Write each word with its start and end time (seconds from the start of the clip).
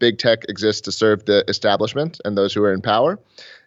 big 0.00 0.18
tech 0.18 0.44
exists 0.48 0.80
to 0.82 0.92
serve 0.92 1.26
the 1.26 1.44
establishment 1.46 2.20
and 2.24 2.36
those 2.36 2.52
who 2.52 2.64
are 2.64 2.72
in 2.72 2.82
power, 2.82 3.20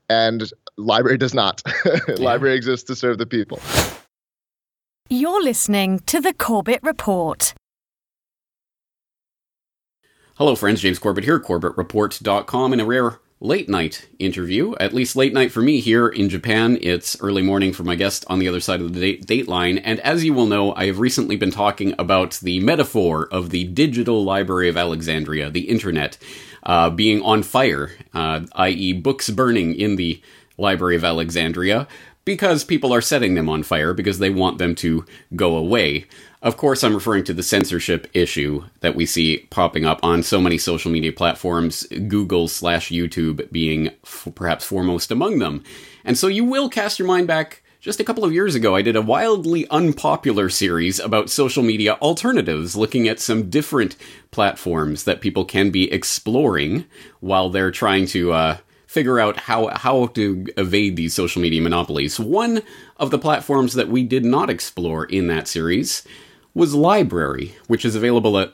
and 0.10 0.52
library 0.78 1.18
does 1.18 1.34
not. 1.34 1.62
library 2.18 2.56
exists 2.56 2.86
to 2.88 2.96
serve 2.96 3.18
the 3.18 3.26
people. 3.26 3.62
You're 5.10 5.44
listening 5.44 6.00
to 6.08 6.20
the 6.20 6.34
Corbett 6.34 6.82
Report. 6.84 7.54
Hello, 10.36 10.56
friends. 10.56 10.82
James 10.82 10.98
Corbett 10.98 11.24
here, 11.24 11.40
CorbettReport.com, 11.40 12.74
in 12.74 12.80
a 12.80 12.86
rare 12.86 13.20
late 13.44 13.68
night 13.68 14.08
interview. 14.20 14.74
At 14.80 14.94
least 14.94 15.18
late 15.18 15.34
night 15.34 15.52
for 15.52 15.62
me 15.62 15.82
here 15.82 16.08
in 16.08 16.30
Japan. 16.30 16.80
It's 16.82 17.22
early 17.22 17.42
morning 17.42 17.74
for 17.74 17.84
my 17.84 17.96
guest 17.96 18.24
on 18.30 18.40
the 18.40 18.48
other 18.48 18.62
side 18.62 18.80
of 18.80 18.94
the 18.94 19.18
date, 19.18 19.50
line. 19.50 19.78
And 19.80 20.00
as 20.00 20.24
you 20.24 20.34
will 20.34 20.46
know, 20.46 20.74
I 20.76 20.86
have 20.86 21.00
recently 21.00 21.36
been 21.36 21.52
talking 21.52 21.94
about 22.00 22.40
the 22.42 22.62
metaphor 22.62 23.28
of 23.30 23.50
the 23.50 23.66
digital 23.66 24.24
library 24.24 24.70
of 24.70 24.78
Alexandria, 24.78 25.50
the 25.50 25.68
internet, 25.70 26.18
uh, 26.64 26.90
being 26.90 27.22
on 27.22 27.44
fire, 27.44 27.92
uh, 28.14 28.46
i.e., 28.54 28.94
books 28.94 29.30
burning 29.30 29.76
in 29.76 29.98
the 29.98 30.22
Library 30.58 30.96
of 30.96 31.04
Alexandria 31.04 31.88
because 32.26 32.64
people 32.64 32.94
are 32.94 33.02
setting 33.02 33.36
them 33.36 33.50
on 33.50 33.64
fire 33.64 33.94
because 33.94 34.20
they 34.20 34.30
want 34.30 34.58
them 34.58 34.76
to 34.76 35.06
go 35.36 35.58
away. 35.58 36.06
Of 36.44 36.58
course, 36.58 36.84
I'm 36.84 36.94
referring 36.94 37.24
to 37.24 37.34
the 37.34 37.42
censorship 37.42 38.06
issue 38.14 38.66
that 38.82 38.96
we 38.96 39.06
see 39.06 39.48
popping 39.50 39.86
up 39.86 40.02
on 40.04 40.24
so 40.24 40.42
many 40.42 40.58
social 40.58 40.92
media 40.92 41.14
platforms, 41.14 41.84
Google 42.10 42.50
slash 42.50 42.90
YouTube 42.90 43.50
being 43.50 43.92
f- 44.04 44.28
perhaps 44.36 44.66
foremost 44.66 45.10
among 45.10 45.40
them. 45.40 45.64
And 46.04 46.18
so 46.18 46.28
you 46.28 46.44
will 46.44 46.68
cast 46.68 47.00
your 47.00 47.08
mind 47.08 47.28
back 47.28 47.64
just 47.80 48.02
a 48.02 48.04
couple 48.04 48.26
of 48.26 48.34
years 48.34 48.56
ago. 48.56 48.76
I 48.76 48.82
did 48.82 48.98
a 48.98 49.02
wildly 49.02 49.66
unpopular 49.70 50.50
series 50.50 51.00
about 51.00 51.30
social 51.30 51.64
media 51.64 51.94
alternatives, 52.02 52.76
looking 52.76 53.08
at 53.08 53.22
some 53.22 53.50
different 53.50 53.96
platforms 54.32 55.06
that 55.06 55.22
people 55.22 55.46
can 55.46 55.72
be 55.72 55.90
exploring 55.94 56.84
while 57.22 57.50
they're 57.50 57.72
trying 57.72 58.06
to, 58.08 58.34
uh, 58.34 58.58
figure 58.86 59.20
out 59.20 59.40
how 59.40 59.70
how 59.70 60.06
to 60.06 60.46
evade 60.56 60.96
these 60.96 61.16
social 61.16 61.42
media 61.42 61.60
monopolies. 61.60 62.20
One 62.20 62.62
of 62.98 63.10
the 63.10 63.18
platforms 63.18 63.74
that 63.74 63.88
we 63.88 64.04
did 64.04 64.24
not 64.24 64.52
explore 64.52 65.06
in 65.06 65.26
that 65.28 65.48
series 65.48 66.04
was 66.54 66.76
Library, 66.76 67.56
which 67.68 67.86
is 67.86 67.96
available 67.96 68.38
at 68.38 68.54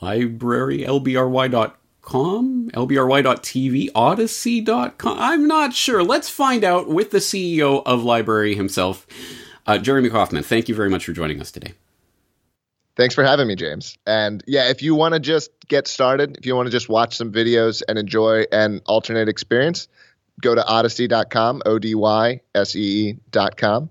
librarylbry.com, 0.00 2.70
lbry.tv, 2.70 3.92
odysee.com. 3.92 5.18
I'm 5.18 5.46
not 5.46 5.74
sure. 5.74 6.02
Let's 6.02 6.30
find 6.30 6.64
out 6.64 6.88
with 6.88 7.10
the 7.10 7.18
CEO 7.18 7.82
of 7.84 8.04
Library 8.04 8.54
himself, 8.54 9.06
uh, 9.66 9.78
Jeremy 9.78 10.10
Kauffman. 10.10 10.42
Thank 10.42 10.68
you 10.68 10.74
very 10.74 10.90
much 10.90 11.04
for 11.04 11.12
joining 11.12 11.40
us 11.40 11.50
today. 11.50 11.74
Thanks 12.96 13.14
for 13.14 13.22
having 13.22 13.46
me, 13.46 13.54
James. 13.54 13.96
And 14.06 14.42
yeah, 14.46 14.70
if 14.70 14.82
you 14.82 14.96
want 14.96 15.14
to 15.14 15.20
just 15.20 15.50
get 15.68 15.86
started, 15.86 16.36
if 16.36 16.46
you 16.46 16.56
want 16.56 16.66
to 16.66 16.72
just 16.72 16.88
watch 16.88 17.16
some 17.16 17.30
videos 17.30 17.80
and 17.88 17.96
enjoy 17.96 18.44
an 18.50 18.80
alternate 18.86 19.28
experience, 19.28 19.86
go 20.40 20.54
to 20.54 20.62
odysee.com, 20.62 21.62
O 21.66 21.78
D 21.78 21.94
Y 21.94 22.40
S 22.54 22.76
E 22.76 23.10
E.com. 23.10 23.90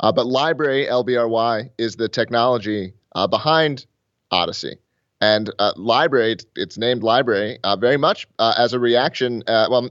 Uh, 0.00 0.12
but 0.12 0.26
Library, 0.26 0.88
L 0.88 1.04
B 1.04 1.16
R 1.16 1.28
Y, 1.28 1.70
is 1.78 1.96
the 1.96 2.08
technology 2.08 2.94
uh, 3.14 3.26
behind 3.26 3.86
Odysee. 4.30 4.78
And 5.20 5.50
uh, 5.58 5.72
LBRY, 5.74 6.44
it's 6.54 6.78
named 6.78 7.02
Library 7.02 7.58
uh, 7.64 7.76
very 7.76 7.96
much 7.96 8.28
uh, 8.38 8.54
as 8.56 8.72
a 8.72 8.78
reaction, 8.78 9.42
uh, 9.48 9.66
well, 9.68 9.90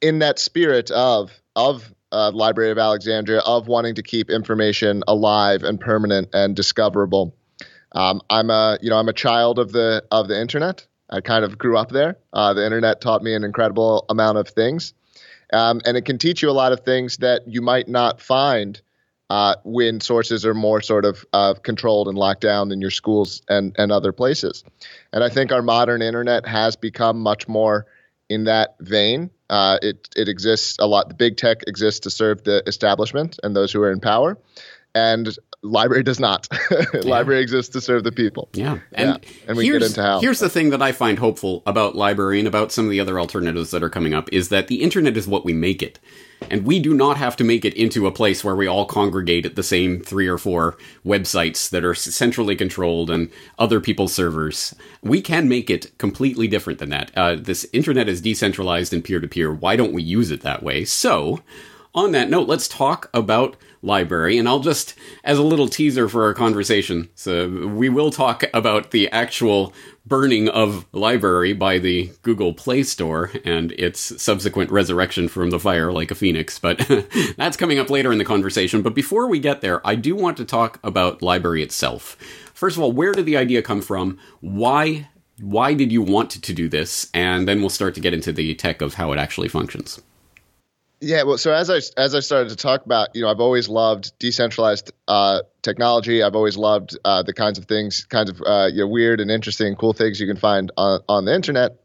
in 0.00 0.20
that 0.20 0.38
spirit 0.38 0.90
of 0.90 1.32
of 1.56 1.92
Library 2.12 2.70
of 2.70 2.78
Alexandria, 2.78 3.40
of 3.40 3.66
wanting 3.66 3.96
to 3.96 4.02
keep 4.02 4.30
information 4.30 5.02
alive 5.08 5.64
and 5.64 5.80
permanent 5.80 6.28
and 6.32 6.54
discoverable. 6.54 7.34
Um, 7.92 8.22
I'm 8.30 8.48
a 8.50 8.78
you 8.80 8.90
know 8.90 8.96
I'm 8.96 9.08
a 9.08 9.12
child 9.12 9.58
of 9.58 9.72
the 9.72 10.04
of 10.12 10.28
the 10.28 10.40
internet. 10.40 10.86
I 11.10 11.20
kind 11.20 11.44
of 11.44 11.58
grew 11.58 11.76
up 11.76 11.90
there. 11.90 12.18
the 12.32 12.64
internet 12.64 13.00
taught 13.00 13.22
me 13.22 13.34
an 13.34 13.42
incredible 13.42 14.06
amount 14.08 14.38
of 14.38 14.48
things. 14.48 14.94
Um, 15.52 15.80
and 15.84 15.96
it 15.96 16.04
can 16.04 16.18
teach 16.18 16.42
you 16.42 16.50
a 16.50 16.52
lot 16.52 16.72
of 16.72 16.80
things 16.80 17.18
that 17.18 17.48
you 17.48 17.62
might 17.62 17.88
not 17.88 18.20
find 18.20 18.80
uh, 19.30 19.56
when 19.64 20.00
sources 20.00 20.46
are 20.46 20.54
more 20.54 20.80
sort 20.80 21.04
of 21.04 21.24
uh, 21.32 21.54
controlled 21.54 22.08
and 22.08 22.16
locked 22.16 22.40
down 22.40 22.68
than 22.68 22.80
your 22.80 22.90
schools 22.90 23.42
and, 23.48 23.74
and 23.78 23.92
other 23.92 24.12
places. 24.12 24.64
And 25.12 25.22
I 25.22 25.28
think 25.28 25.52
our 25.52 25.62
modern 25.62 26.00
internet 26.02 26.46
has 26.46 26.76
become 26.76 27.20
much 27.20 27.46
more 27.46 27.86
in 28.28 28.44
that 28.44 28.76
vein. 28.80 29.30
Uh, 29.50 29.78
it, 29.82 30.08
it 30.16 30.28
exists 30.28 30.76
a 30.78 30.86
lot. 30.86 31.08
The 31.08 31.14
big 31.14 31.36
tech 31.36 31.62
exists 31.66 32.00
to 32.00 32.10
serve 32.10 32.44
the 32.44 32.62
establishment 32.66 33.38
and 33.42 33.54
those 33.54 33.72
who 33.72 33.82
are 33.82 33.92
in 33.92 34.00
power. 34.00 34.38
And 34.94 35.28
LBRY 35.64 36.04
does 36.04 36.20
not. 36.20 36.46
yeah. 36.70 36.76
LBRY 36.92 37.40
exists 37.40 37.72
to 37.72 37.80
serve 37.80 38.04
the 38.04 38.12
people. 38.12 38.48
Yeah, 38.52 38.78
and, 38.92 39.18
yeah. 39.22 39.30
and 39.48 39.56
we 39.56 39.68
get 39.68 39.82
into 39.82 40.02
how. 40.02 40.20
Here's 40.20 40.38
the 40.38 40.48
thing 40.48 40.70
that 40.70 40.82
I 40.82 40.92
find 40.92 41.18
hopeful 41.18 41.62
about 41.66 41.96
library 41.96 42.38
and 42.38 42.46
about 42.46 42.70
some 42.70 42.84
of 42.84 42.90
the 42.90 43.00
other 43.00 43.18
alternatives 43.18 43.72
that 43.72 43.82
are 43.82 43.90
coming 43.90 44.14
up 44.14 44.28
is 44.32 44.50
that 44.50 44.68
the 44.68 44.82
internet 44.82 45.16
is 45.16 45.26
what 45.26 45.44
we 45.44 45.52
make 45.52 45.82
it. 45.82 45.98
And 46.50 46.64
we 46.64 46.78
do 46.78 46.94
not 46.94 47.16
have 47.16 47.36
to 47.36 47.44
make 47.44 47.64
it 47.64 47.74
into 47.74 48.06
a 48.06 48.12
place 48.12 48.44
where 48.44 48.54
we 48.54 48.68
all 48.68 48.86
congregate 48.86 49.44
at 49.44 49.56
the 49.56 49.64
same 49.64 50.00
three 50.00 50.28
or 50.28 50.38
four 50.38 50.76
websites 51.04 51.68
that 51.70 51.84
are 51.84 51.94
centrally 51.94 52.54
controlled 52.54 53.10
and 53.10 53.30
other 53.58 53.80
people's 53.80 54.14
servers. 54.14 54.72
We 55.02 55.20
can 55.20 55.48
make 55.48 55.68
it 55.68 55.98
completely 55.98 56.46
different 56.46 56.78
than 56.78 56.90
that. 56.90 57.10
Uh, 57.16 57.34
this 57.34 57.66
internet 57.72 58.08
is 58.08 58.20
decentralized 58.20 58.92
and 58.92 59.02
peer 59.02 59.18
to 59.18 59.26
peer. 59.26 59.52
Why 59.52 59.74
don't 59.74 59.92
we 59.92 60.02
use 60.04 60.30
it 60.30 60.42
that 60.42 60.62
way? 60.62 60.84
So, 60.84 61.40
on 61.94 62.12
that 62.12 62.30
note, 62.30 62.46
let's 62.46 62.68
talk 62.68 63.10
about 63.12 63.56
LBRY. 63.82 64.38
And 64.38 64.48
I'll 64.48 64.60
just, 64.60 64.94
as 65.24 65.38
a 65.38 65.42
little 65.42 65.68
teaser 65.68 66.08
for 66.08 66.24
our 66.24 66.34
conversation, 66.34 67.08
so 67.14 67.68
we 67.68 67.88
will 67.88 68.10
talk 68.10 68.44
about 68.52 68.90
the 68.90 69.08
actual 69.10 69.72
burning 70.06 70.48
of 70.48 70.86
library 70.92 71.52
by 71.52 71.78
the 71.78 72.10
Google 72.22 72.54
Play 72.54 72.82
Store 72.82 73.30
and 73.44 73.72
its 73.72 74.20
subsequent 74.20 74.70
resurrection 74.70 75.28
from 75.28 75.50
the 75.50 75.58
fire 75.58 75.92
like 75.92 76.10
a 76.10 76.14
phoenix. 76.14 76.58
But 76.58 76.78
that's 77.36 77.56
coming 77.56 77.78
up 77.78 77.90
later 77.90 78.10
in 78.10 78.18
the 78.18 78.24
conversation. 78.24 78.82
But 78.82 78.94
before 78.94 79.28
we 79.28 79.38
get 79.38 79.60
there, 79.60 79.86
I 79.86 79.94
do 79.94 80.16
want 80.16 80.36
to 80.38 80.44
talk 80.44 80.80
about 80.82 81.22
library 81.22 81.62
itself. 81.62 82.16
First 82.54 82.76
of 82.76 82.82
all, 82.82 82.92
where 82.92 83.12
did 83.12 83.26
the 83.26 83.36
idea 83.36 83.62
come 83.62 83.82
from? 83.82 84.18
Why 84.40 85.08
why 85.40 85.72
did 85.74 85.92
you 85.92 86.02
want 86.02 86.30
to 86.30 86.52
do 86.52 86.68
this? 86.68 87.08
And 87.14 87.46
then 87.46 87.60
we'll 87.60 87.70
start 87.70 87.94
to 87.94 88.00
get 88.00 88.12
into 88.12 88.32
the 88.32 88.54
tech 88.56 88.82
of 88.82 88.94
how 88.94 89.12
it 89.12 89.18
actually 89.18 89.48
functions. 89.48 90.02
Yeah, 91.00 91.22
well, 91.22 91.38
so 91.38 91.52
as 91.52 91.70
I 91.70 91.80
as 91.96 92.14
I 92.14 92.20
started 92.20 92.48
to 92.48 92.56
talk 92.56 92.84
about, 92.84 93.14
you 93.14 93.22
know, 93.22 93.28
I've 93.28 93.40
always 93.40 93.68
loved 93.68 94.18
decentralized 94.18 94.92
uh, 95.06 95.42
technology. 95.62 96.24
I've 96.24 96.34
always 96.34 96.56
loved 96.56 96.98
uh, 97.04 97.22
the 97.22 97.32
kinds 97.32 97.58
of 97.58 97.66
things, 97.66 98.04
kinds 98.04 98.30
of 98.30 98.42
uh, 98.44 98.68
you 98.72 98.80
know, 98.80 98.88
weird 98.88 99.20
and 99.20 99.30
interesting, 99.30 99.76
cool 99.76 99.92
things 99.92 100.18
you 100.18 100.26
can 100.26 100.36
find 100.36 100.72
on 100.76 101.00
on 101.08 101.24
the 101.24 101.34
internet. 101.34 101.76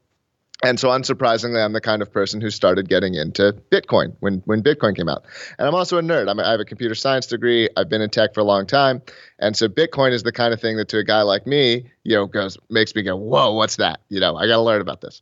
And 0.63 0.79
so, 0.79 0.87
unsurprisingly, 0.87 1.63
I'm 1.63 1.73
the 1.73 1.81
kind 1.81 2.01
of 2.01 2.11
person 2.11 2.41
who 2.41 2.49
started 2.49 2.89
getting 2.89 3.13
into 3.13 3.53
Bitcoin 3.69 4.15
when 4.19 4.41
when 4.45 4.63
Bitcoin 4.63 4.95
came 4.95 5.09
out. 5.09 5.25
And 5.59 5.67
I'm 5.67 5.75
also 5.75 5.99
a 5.99 6.01
nerd. 6.01 6.27
I'm 6.27 6.39
a, 6.39 6.43
I 6.43 6.51
have 6.51 6.59
a 6.61 6.65
computer 6.65 6.95
science 6.95 7.27
degree. 7.27 7.69
I've 7.77 7.89
been 7.89 8.01
in 8.01 8.09
tech 8.09 8.33
for 8.33 8.39
a 8.39 8.45
long 8.45 8.65
time, 8.65 9.03
and 9.37 9.55
so 9.55 9.67
Bitcoin 9.67 10.13
is 10.13 10.23
the 10.23 10.31
kind 10.31 10.55
of 10.55 10.61
thing 10.61 10.77
that 10.77 10.87
to 10.89 10.97
a 10.97 11.03
guy 11.03 11.21
like 11.21 11.45
me, 11.45 11.91
you 12.03 12.15
know, 12.15 12.25
goes 12.25 12.57
makes 12.67 12.95
me 12.95 13.03
go, 13.03 13.15
"Whoa, 13.15 13.53
what's 13.53 13.75
that?" 13.75 13.99
You 14.09 14.21
know, 14.21 14.35
I 14.35 14.47
got 14.47 14.55
to 14.55 14.61
learn 14.61 14.81
about 14.81 15.01
this 15.01 15.21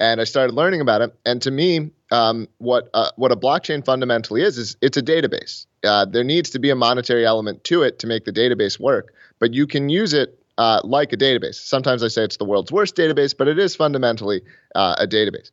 and 0.00 0.20
I 0.20 0.24
started 0.24 0.54
learning 0.54 0.80
about 0.80 1.02
it. 1.02 1.14
And 1.24 1.40
to 1.42 1.50
me, 1.50 1.90
um, 2.10 2.48
what 2.58 2.88
uh, 2.94 3.10
what 3.16 3.32
a 3.32 3.36
blockchain 3.36 3.84
fundamentally 3.84 4.42
is 4.42 4.58
is 4.58 4.76
it's 4.80 4.96
a 4.96 5.02
database. 5.02 5.66
Uh, 5.84 6.04
there 6.04 6.24
needs 6.24 6.50
to 6.50 6.58
be 6.58 6.70
a 6.70 6.76
monetary 6.76 7.26
element 7.26 7.64
to 7.64 7.82
it 7.82 7.98
to 8.00 8.06
make 8.06 8.24
the 8.24 8.32
database 8.32 8.78
work, 8.78 9.14
but 9.38 9.54
you 9.54 9.66
can 9.66 9.88
use 9.88 10.12
it 10.12 10.38
uh, 10.58 10.80
like 10.84 11.12
a 11.12 11.16
database. 11.16 11.56
Sometimes 11.56 12.02
I 12.02 12.08
say 12.08 12.24
it's 12.24 12.36
the 12.36 12.44
world's 12.44 12.72
worst 12.72 12.96
database, 12.96 13.36
but 13.36 13.48
it 13.48 13.58
is 13.58 13.76
fundamentally 13.76 14.42
uh, 14.74 14.96
a 14.98 15.06
database. 15.06 15.50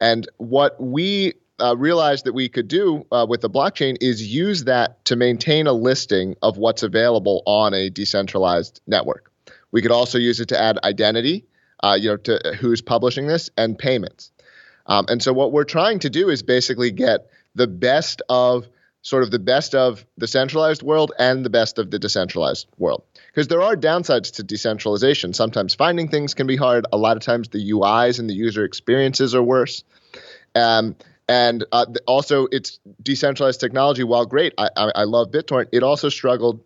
And 0.00 0.28
what 0.36 0.80
we 0.80 1.34
uh, 1.60 1.76
realized 1.76 2.24
that 2.26 2.34
we 2.34 2.48
could 2.48 2.68
do 2.68 3.06
uh, 3.12 3.26
with 3.28 3.40
the 3.40 3.50
blockchain 3.50 3.96
is 4.00 4.34
use 4.34 4.64
that 4.64 5.04
to 5.06 5.16
maintain 5.16 5.66
a 5.66 5.72
listing 5.72 6.34
of 6.42 6.58
what's 6.58 6.82
available 6.82 7.42
on 7.46 7.72
a 7.74 7.90
decentralized 7.90 8.80
network. 8.86 9.30
We 9.70 9.82
could 9.82 9.92
also 9.92 10.18
use 10.18 10.40
it 10.40 10.48
to 10.50 10.60
add 10.60 10.78
identity 10.84 11.46
uh, 11.84 11.94
you 11.94 12.08
know, 12.08 12.16
to 12.16 12.56
who's 12.58 12.80
publishing 12.80 13.26
this 13.26 13.50
and 13.58 13.78
payments. 13.78 14.32
Um, 14.86 15.04
and 15.08 15.22
so 15.22 15.32
what 15.32 15.52
we're 15.52 15.64
trying 15.64 15.98
to 16.00 16.10
do 16.10 16.30
is 16.30 16.42
basically 16.42 16.90
get 16.90 17.28
the 17.54 17.66
best 17.66 18.22
of 18.28 18.66
sort 19.02 19.22
of 19.22 19.30
the 19.30 19.38
best 19.38 19.74
of 19.74 20.06
the 20.16 20.26
centralized 20.26 20.82
world 20.82 21.12
and 21.18 21.44
the 21.44 21.50
best 21.50 21.78
of 21.78 21.90
the 21.90 21.98
decentralized 21.98 22.66
world. 22.78 23.04
Because 23.26 23.48
there 23.48 23.60
are 23.60 23.76
downsides 23.76 24.32
to 24.36 24.42
decentralization. 24.42 25.34
Sometimes 25.34 25.74
finding 25.74 26.08
things 26.08 26.32
can 26.32 26.46
be 26.46 26.56
hard. 26.56 26.86
A 26.90 26.96
lot 26.96 27.18
of 27.18 27.22
times 27.22 27.50
the 27.50 27.70
UIs 27.72 28.18
and 28.18 28.30
the 28.30 28.34
user 28.34 28.64
experiences 28.64 29.34
are 29.34 29.42
worse. 29.42 29.84
Um, 30.54 30.96
and 31.28 31.64
uh, 31.70 31.84
also, 32.06 32.46
it's 32.50 32.80
decentralized 33.02 33.60
technology. 33.60 34.04
While 34.04 34.24
great, 34.24 34.54
I, 34.56 34.70
I, 34.74 34.92
I 34.94 35.04
love 35.04 35.30
BitTorrent. 35.30 35.68
It 35.72 35.82
also 35.82 36.08
struggled 36.08 36.60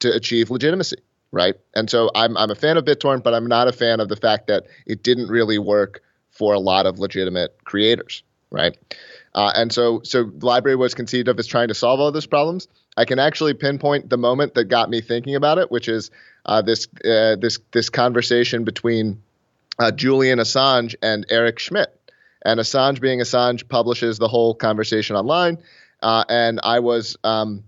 to 0.00 0.12
achieve 0.14 0.50
legitimacy 0.50 0.96
right? 1.32 1.54
And 1.74 1.90
so 1.90 2.10
I'm 2.14 2.36
I'm 2.36 2.50
a 2.50 2.54
fan 2.54 2.76
of 2.76 2.84
BitTorrent, 2.84 3.24
but 3.24 3.34
I'm 3.34 3.46
not 3.46 3.66
a 3.66 3.72
fan 3.72 4.00
of 4.00 4.08
the 4.08 4.16
fact 4.16 4.46
that 4.46 4.66
it 4.86 5.02
didn't 5.02 5.28
really 5.28 5.58
work 5.58 6.02
for 6.30 6.54
a 6.54 6.60
lot 6.60 6.86
of 6.86 6.98
legitimate 6.98 7.56
creators, 7.64 8.22
right? 8.50 8.76
Uh, 9.34 9.50
and 9.54 9.72
so 9.72 10.02
so 10.04 10.24
the 10.24 10.46
LBRY 10.46 10.78
was 10.78 10.94
conceived 10.94 11.28
of 11.28 11.38
as 11.38 11.46
trying 11.46 11.68
to 11.68 11.74
solve 11.74 11.98
all 11.98 12.12
those 12.12 12.26
problems. 12.26 12.68
I 12.96 13.06
can 13.06 13.18
actually 13.18 13.54
pinpoint 13.54 14.10
the 14.10 14.18
moment 14.18 14.54
that 14.54 14.64
got 14.64 14.90
me 14.90 15.00
thinking 15.00 15.34
about 15.34 15.58
it, 15.58 15.70
which 15.70 15.88
is 15.88 16.10
uh, 16.44 16.62
this 16.62 16.86
uh, 17.04 17.36
this 17.36 17.58
this 17.72 17.88
conversation 17.88 18.64
between 18.64 19.22
uh, 19.78 19.90
Julian 19.90 20.38
Assange 20.38 20.94
and 21.02 21.26
Eric 21.30 21.58
Schmidt. 21.58 21.98
And 22.44 22.58
Assange, 22.58 23.00
being 23.00 23.20
Assange, 23.20 23.68
publishes 23.68 24.18
the 24.18 24.26
whole 24.26 24.54
conversation 24.54 25.14
online. 25.14 25.58
Uh, 26.02 26.24
and 26.28 26.60
I 26.62 26.80
was 26.80 27.16
um, 27.24 27.64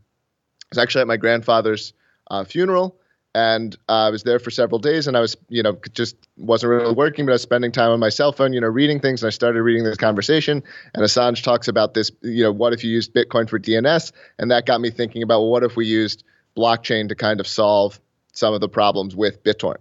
was 0.71 0.79
actually 0.79 1.03
at 1.03 1.07
my 1.07 1.17
grandfather's 1.17 1.93
uh, 2.29 2.45
funeral, 2.45 2.99
and 3.35 3.77
uh, 3.89 4.07
I 4.07 4.11
was 4.11 4.23
there 4.23 4.39
for 4.39 4.51
several 4.51 4.79
days. 4.79 5.07
And 5.07 5.17
I 5.17 5.21
was, 5.21 5.37
you 5.49 5.63
know, 5.63 5.77
just 5.93 6.17
wasn't 6.37 6.71
really 6.71 6.95
working, 6.95 7.27
but 7.27 7.33
I 7.33 7.35
was 7.35 7.43
spending 7.43 7.73
time 7.73 7.91
on 7.91 8.01
my 8.01 8.09
cell 8.09 8.33
phone, 8.33 8.53
you 8.53 8.61
know, 8.61 8.69
reading 8.69 9.01
things. 9.01 9.23
And 9.23 9.29
I 9.29 9.31
started 9.31 9.63
reading 9.63 9.85
this 9.85 9.97
conversation, 9.97 10.63
and 10.95 11.05
Assange 11.05 11.43
talks 11.43 11.69
about 11.69 11.95
this, 11.95 12.11
you 12.23 12.45
know, 12.45 12.53
what 12.53 12.73
if 12.73 12.85
you 12.85 12.91
used 12.91 13.13
Bitcoin 13.13 13.49
for 13.49 13.59
DNS? 13.59 14.13
And 14.39 14.51
that 14.51 14.67
got 14.67 14.81
me 14.81 14.91
thinking 14.91 15.23
about 15.23 15.41
well, 15.41 15.51
what 15.51 15.65
if 15.65 15.77
we 15.77 15.87
used 15.87 16.25
blockchain 16.57 17.09
to 17.09 17.15
kind 17.15 17.41
of 17.41 17.47
solve 17.47 18.01
some 18.33 18.53
of 18.53 18.61
the 18.61 18.69
problems 18.69 19.17
with 19.17 19.43
BitTorrent. 19.43 19.79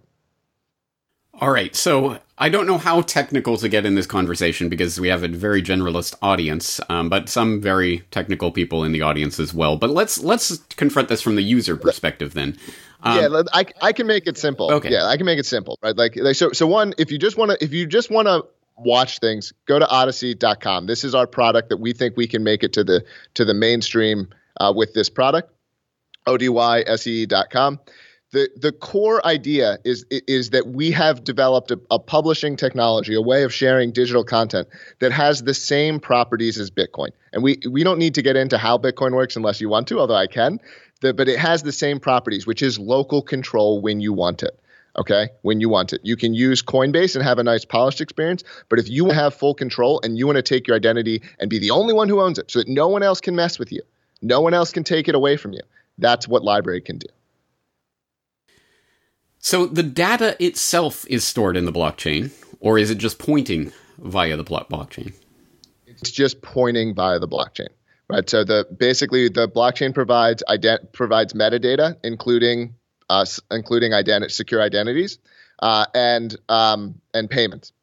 All 1.40 1.50
right. 1.50 1.74
So 1.74 2.18
I 2.38 2.48
don't 2.48 2.66
know 2.66 2.78
how 2.78 3.00
technical 3.02 3.56
to 3.58 3.68
get 3.68 3.86
in 3.86 3.94
this 3.94 4.06
conversation 4.06 4.68
because 4.68 5.00
we 5.00 5.08
have 5.08 5.22
a 5.22 5.28
very 5.28 5.62
generalist 5.62 6.14
audience, 6.22 6.80
um, 6.88 7.08
but 7.08 7.28
some 7.28 7.60
very 7.60 7.98
technical 8.10 8.52
people 8.52 8.84
in 8.84 8.92
the 8.92 9.02
audience 9.02 9.38
as 9.38 9.52
well. 9.52 9.76
But 9.76 9.90
let's 9.90 10.22
let's 10.22 10.56
confront 10.76 11.08
this 11.08 11.22
from 11.22 11.36
the 11.36 11.42
user 11.42 11.76
perspective 11.76 12.34
then. 12.34 12.56
Um, 13.02 13.18
yeah, 13.18 13.42
I, 13.52 13.66
I 13.82 13.92
can 13.92 14.06
make 14.06 14.26
it 14.26 14.38
simple. 14.38 14.72
Okay. 14.72 14.90
Yeah, 14.90 15.06
I 15.06 15.16
can 15.16 15.26
make 15.26 15.38
it 15.38 15.46
simple, 15.46 15.78
right? 15.82 15.96
Like, 15.96 16.16
like 16.16 16.36
so 16.36 16.52
so 16.52 16.66
one, 16.66 16.94
if 16.98 17.10
you 17.10 17.18
just 17.18 17.36
want 17.36 17.50
to 17.50 17.62
if 17.62 17.72
you 17.72 17.86
just 17.86 18.10
want 18.10 18.26
to 18.26 18.44
watch 18.76 19.18
things, 19.18 19.52
go 19.66 19.78
to 19.78 19.86
Odysee.com. 19.86 20.86
This 20.86 21.04
is 21.04 21.14
our 21.14 21.26
product 21.26 21.68
that 21.68 21.76
we 21.76 21.92
think 21.92 22.16
we 22.16 22.26
can 22.26 22.42
make 22.42 22.64
it 22.64 22.72
to 22.72 22.84
the 22.84 23.04
to 23.34 23.44
the 23.44 23.54
mainstream 23.54 24.28
uh, 24.60 24.72
with 24.74 24.94
this 24.94 25.08
product. 25.10 25.50
ODYSEE.com 26.26 27.78
the 28.34 28.50
the 28.56 28.72
core 28.72 29.24
idea 29.24 29.78
is 29.84 30.04
is 30.10 30.50
that 30.50 30.66
we 30.66 30.90
have 30.90 31.22
developed 31.22 31.70
a, 31.70 31.80
a, 31.92 32.00
publishing 32.00 32.56
technology, 32.56 33.14
a 33.14 33.20
way 33.20 33.44
of 33.44 33.54
sharing 33.54 33.92
digital 33.92 34.24
content 34.24 34.66
that 34.98 35.12
has 35.12 35.44
the 35.44 35.54
same 35.54 36.00
properties 36.00 36.58
as 36.58 36.68
Bitcoin. 36.68 37.10
And 37.32 37.44
we 37.44 37.60
we 37.70 37.84
don't 37.84 37.98
need 37.98 38.14
to 38.16 38.22
get 38.22 38.34
into 38.34 38.58
how 38.58 38.76
Bitcoin 38.76 39.12
works 39.12 39.36
unless 39.36 39.60
you 39.60 39.68
want 39.68 39.86
to, 39.88 40.00
although 40.00 40.16
I 40.16 40.26
can. 40.26 40.58
The, 41.00 41.14
but 41.14 41.28
it 41.28 41.38
has 41.38 41.62
the 41.62 41.70
same 41.70 42.00
properties, 42.00 42.44
which 42.44 42.60
is 42.60 42.76
local 42.76 43.22
control 43.22 43.80
when 43.80 44.00
you 44.00 44.12
want 44.12 44.42
it. 44.42 44.58
Okay, 44.98 45.28
when 45.42 45.60
you 45.60 45.68
want 45.68 45.92
it, 45.92 46.00
you 46.02 46.16
can 46.16 46.34
use 46.34 46.60
Coinbase 46.60 47.14
and 47.14 47.24
have 47.24 47.38
a 47.38 47.44
nice 47.44 47.64
polished 47.64 48.00
experience. 48.00 48.42
But 48.68 48.80
if 48.80 48.88
you 48.88 49.10
have 49.10 49.34
full 49.34 49.54
control 49.54 50.00
and 50.02 50.18
you 50.18 50.26
want 50.26 50.36
to 50.36 50.42
take 50.42 50.66
your 50.66 50.76
identity 50.76 51.22
and 51.38 51.48
be 51.48 51.60
the 51.60 51.70
only 51.70 51.94
one 51.94 52.08
who 52.08 52.20
owns 52.20 52.38
it, 52.38 52.50
so 52.50 52.58
that 52.58 52.68
no 52.68 52.88
one 52.88 53.04
else 53.04 53.20
can 53.20 53.36
mess 53.36 53.60
with 53.60 53.70
you, 53.70 53.82
no 54.22 54.40
one 54.40 54.54
else 54.54 54.72
can 54.72 54.82
take 54.82 55.08
it 55.08 55.14
away 55.14 55.36
from 55.36 55.52
you, 55.52 55.62
that's 55.98 56.26
what 56.26 56.42
Library 56.42 56.80
can 56.80 56.98
do. 56.98 57.08
So 59.44 59.66
the 59.66 59.82
data 59.82 60.42
itself 60.42 61.04
is 61.06 61.22
stored 61.22 61.58
in 61.58 61.66
the 61.66 61.72
blockchain, 61.72 62.30
or 62.60 62.78
is 62.78 62.90
it 62.90 62.94
just 62.94 63.18
pointing 63.18 63.72
via 63.98 64.38
the 64.38 64.42
blockchain? 64.42 65.12
It's 65.86 66.10
just 66.10 66.40
pointing 66.40 66.94
via 66.94 67.18
the 67.18 67.28
blockchain, 67.28 67.68
right? 68.08 68.28
So 68.28 68.44
the 68.44 68.66
basically 68.74 69.28
the 69.28 69.46
blockchain 69.46 69.92
provides 69.92 70.42
ident- 70.48 70.92
provides 70.92 71.34
metadata, 71.34 71.98
including 72.02 72.76
us, 73.10 73.38
including 73.50 73.92
ident- 73.92 74.30
secure 74.30 74.62
identities, 74.62 75.18
uh, 75.58 75.84
and 75.94 76.34
um, 76.48 77.02
and 77.12 77.28
payments. 77.28 77.74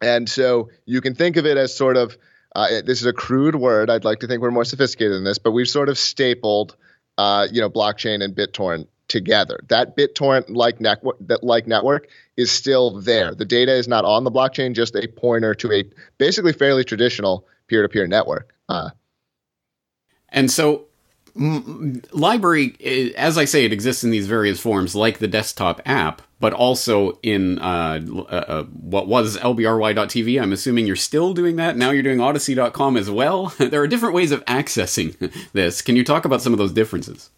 And 0.00 0.28
so 0.28 0.70
you 0.86 1.00
can 1.00 1.16
think 1.16 1.36
of 1.36 1.44
it 1.44 1.56
as 1.56 1.74
sort 1.76 1.96
of 1.96 2.16
uh, 2.54 2.68
this 2.86 3.00
is 3.00 3.06
a 3.06 3.12
crude 3.12 3.56
word. 3.56 3.90
I'd 3.90 4.04
like 4.04 4.20
to 4.20 4.28
think 4.28 4.42
we're 4.42 4.52
more 4.52 4.64
sophisticated 4.64 5.14
than 5.14 5.24
this, 5.24 5.38
but 5.38 5.50
we've 5.50 5.68
sort 5.68 5.88
of 5.88 5.98
stapled, 5.98 6.76
uh, 7.18 7.48
you 7.50 7.60
know, 7.60 7.68
blockchain 7.68 8.22
and 8.22 8.32
BitTorrent 8.32 8.86
together. 9.08 9.60
That 9.68 9.96
BitTorrent 9.96 10.50
like 10.50 10.80
network 10.80 11.16
that 11.20 11.44
like 11.44 11.66
network 11.66 12.08
is 12.36 12.50
still 12.50 13.00
there. 13.00 13.34
The 13.34 13.44
data 13.44 13.72
is 13.72 13.88
not 13.88 14.04
on 14.04 14.24
the 14.24 14.30
blockchain, 14.30 14.74
just 14.74 14.96
a 14.96 15.06
pointer 15.06 15.54
to 15.56 15.72
a 15.72 15.84
basically 16.18 16.52
fairly 16.52 16.84
traditional 16.84 17.46
peer-to-peer 17.68 18.06
network. 18.06 18.54
Uh, 18.68 18.90
and 20.30 20.50
so 20.50 20.86
m- 21.36 22.02
LBRY 22.12 23.12
as 23.14 23.38
i 23.38 23.44
say 23.44 23.64
it 23.64 23.72
exists 23.72 24.04
in 24.04 24.10
these 24.10 24.26
various 24.26 24.60
forms 24.60 24.94
like 24.94 25.18
the 25.18 25.28
desktop 25.28 25.80
app 25.86 26.22
but 26.40 26.52
also 26.52 27.18
in 27.22 27.58
uh, 27.60 28.00
uh, 28.04 28.20
uh 28.20 28.62
what 28.64 29.06
was 29.06 29.36
lbry.tv 29.38 30.40
i'm 30.40 30.52
assuming 30.52 30.86
you're 30.86 30.96
still 30.96 31.32
doing 31.32 31.56
that 31.56 31.76
now 31.76 31.90
you're 31.90 32.02
doing 32.02 32.20
odysee.com 32.20 32.96
as 32.96 33.10
well 33.10 33.46
there 33.58 33.80
are 33.80 33.88
different 33.88 34.14
ways 34.14 34.32
of 34.32 34.44
accessing 34.44 35.16
this 35.52 35.82
can 35.82 35.96
you 35.96 36.04
talk 36.04 36.24
about 36.24 36.42
some 36.42 36.52
of 36.52 36.58
those 36.58 36.72
differences 36.72 37.30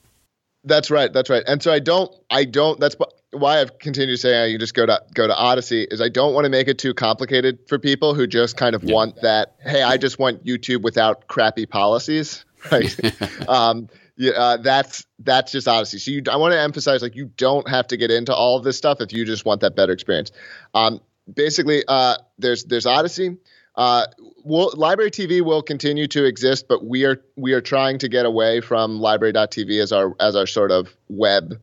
that's 0.67 0.91
right. 0.91 1.13
That's 1.13 1.31
right. 1.31 1.43
And 1.47 1.63
so 1.63 1.73
I 1.73 1.79
don't. 1.79 2.15
I 2.29 2.45
don't. 2.45 2.79
That's 2.79 2.97
why 3.33 3.61
I've 3.61 3.79
continued 3.79 4.15
to 4.15 4.19
say 4.19 4.51
you 4.51 4.59
just 4.59 4.75
go 4.75 4.85
to 4.85 5.01
go 5.15 5.27
to 5.27 5.35
Odysee 5.35 5.87
Is 5.91 6.01
I 6.01 6.09
don't 6.09 6.35
want 6.35 6.45
to 6.45 6.51
make 6.51 6.69
it 6.69 6.79
too 6.79 6.93
complicated 6.93 7.61
for 7.69 7.79
people 7.79 8.15
who 8.15 8.27
just 8.27 8.57
kind 8.57 8.75
of 8.75 8.85
yeah. 8.85 8.95
want 8.95 9.23
that. 9.23 9.57
Hey, 9.61 9.83
I 9.83 9.97
just 9.97 10.19
want 10.19 10.45
YouTube 10.45 10.83
without 10.83 11.27
crappy 11.29 11.67
policies. 11.67 12.45
Right. 12.73 12.99
um, 13.49 13.89
yeah, 14.17 14.33
uh, 14.33 14.57
that's 14.57 15.07
that's 15.21 15.53
just 15.53 15.69
Odysee. 15.69 15.99
So 15.99 16.11
you, 16.11 16.23
I 16.29 16.37
want 16.37 16.53
to 16.53 16.59
emphasize 16.59 17.01
like 17.01 17.15
you 17.15 17.27
don't 17.37 17.69
have 17.69 17.87
to 17.89 17.97
get 17.97 18.11
into 18.11 18.35
all 18.35 18.57
of 18.57 18.65
this 18.65 18.77
stuff 18.77 19.01
if 19.01 19.13
you 19.13 19.25
just 19.25 19.45
want 19.45 19.61
that 19.61 19.77
better 19.77 19.93
experience. 19.93 20.33
Um, 20.75 21.01
basically, 21.33 21.85
uh, 21.87 22.17
there's 22.39 22.65
there's 22.65 22.87
Odysee. 22.87 23.37
Uh, 23.77 24.07
we'll, 24.43 24.71
LBRY 24.73 25.11
TV 25.11 25.43
will 25.43 25.63
continue 25.63 26.07
to 26.09 26.25
exist, 26.25 26.67
but 26.69 26.85
we 26.85 27.05
are 27.05 27.21
we 27.37 27.53
are 27.53 27.61
trying 27.61 27.99
to 27.99 28.09
get 28.09 28.25
away 28.25 28.61
from 28.61 29.01
LBRY.tv 29.01 29.83
as 29.83 29.93
our 29.93 30.15
as 30.19 30.35
our 30.35 30.47
sort 30.47 30.71
of 30.71 30.95
web 31.09 31.61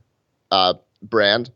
uh, 0.52 0.76
brand. 1.02 1.50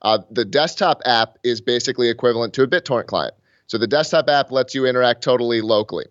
Uh, 0.00 0.18
the 0.30 0.44
desktop 0.44 1.02
app 1.04 1.38
is 1.42 1.60
basically 1.60 2.08
equivalent 2.08 2.54
to 2.54 2.62
a 2.62 2.66
BitTorrent 2.66 3.06
client. 3.06 3.34
So 3.66 3.76
the 3.76 3.86
desktop 3.86 4.30
app 4.30 4.50
lets 4.50 4.74
you 4.74 4.86
interact 4.86 5.22
totally 5.22 5.60
locally. 5.60 6.06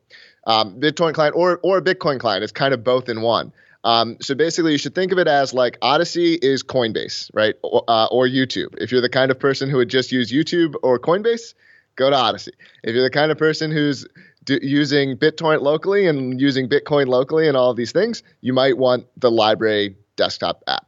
Um, 0.45 0.79
BitTorrent 0.79 1.15
client 1.15 1.35
or 1.35 1.59
or 1.63 1.77
a 1.77 1.81
Bitcoin 1.81 2.19
client 2.19 2.43
is 2.43 2.51
kind 2.51 2.73
of 2.73 2.83
both 2.83 3.09
in 3.09 3.21
one. 3.21 3.51
Um, 3.83 4.17
so 4.21 4.35
basically, 4.35 4.73
you 4.73 4.77
should 4.77 4.93
think 4.93 5.11
of 5.11 5.17
it 5.17 5.27
as 5.27 5.53
like 5.53 5.77
Odysee 5.81 6.33
is 6.33 6.61
Coinbase, 6.61 7.31
right, 7.33 7.55
or, 7.63 7.83
uh, 7.87 8.07
or 8.07 8.27
YouTube. 8.27 8.75
If 8.79 8.91
you're 8.91 9.01
the 9.01 9.09
kind 9.09 9.31
of 9.31 9.39
person 9.39 9.69
who 9.69 9.77
would 9.77 9.89
just 9.89 10.11
use 10.11 10.31
YouTube 10.31 10.75
or 10.83 10.99
Coinbase, 10.99 11.53
go 11.97 12.09
to 12.09 12.15
Odysee. 12.15 12.53
If 12.83 12.95
you're 12.95 13.03
the 13.03 13.09
kind 13.09 13.31
of 13.31 13.37
person 13.37 13.71
who's 13.71 14.07
using 14.47 15.17
BitTorrent 15.17 15.61
locally 15.61 16.07
and 16.07 16.39
using 16.39 16.69
Bitcoin 16.69 17.07
locally 17.07 17.47
and 17.47 17.57
all 17.57 17.71
of 17.71 17.77
these 17.77 17.91
things, 17.91 18.23
you 18.39 18.53
might 18.53 18.77
want 18.77 19.05
the 19.17 19.29
library 19.29 19.97
desktop 20.15 20.63
app. 20.67 20.85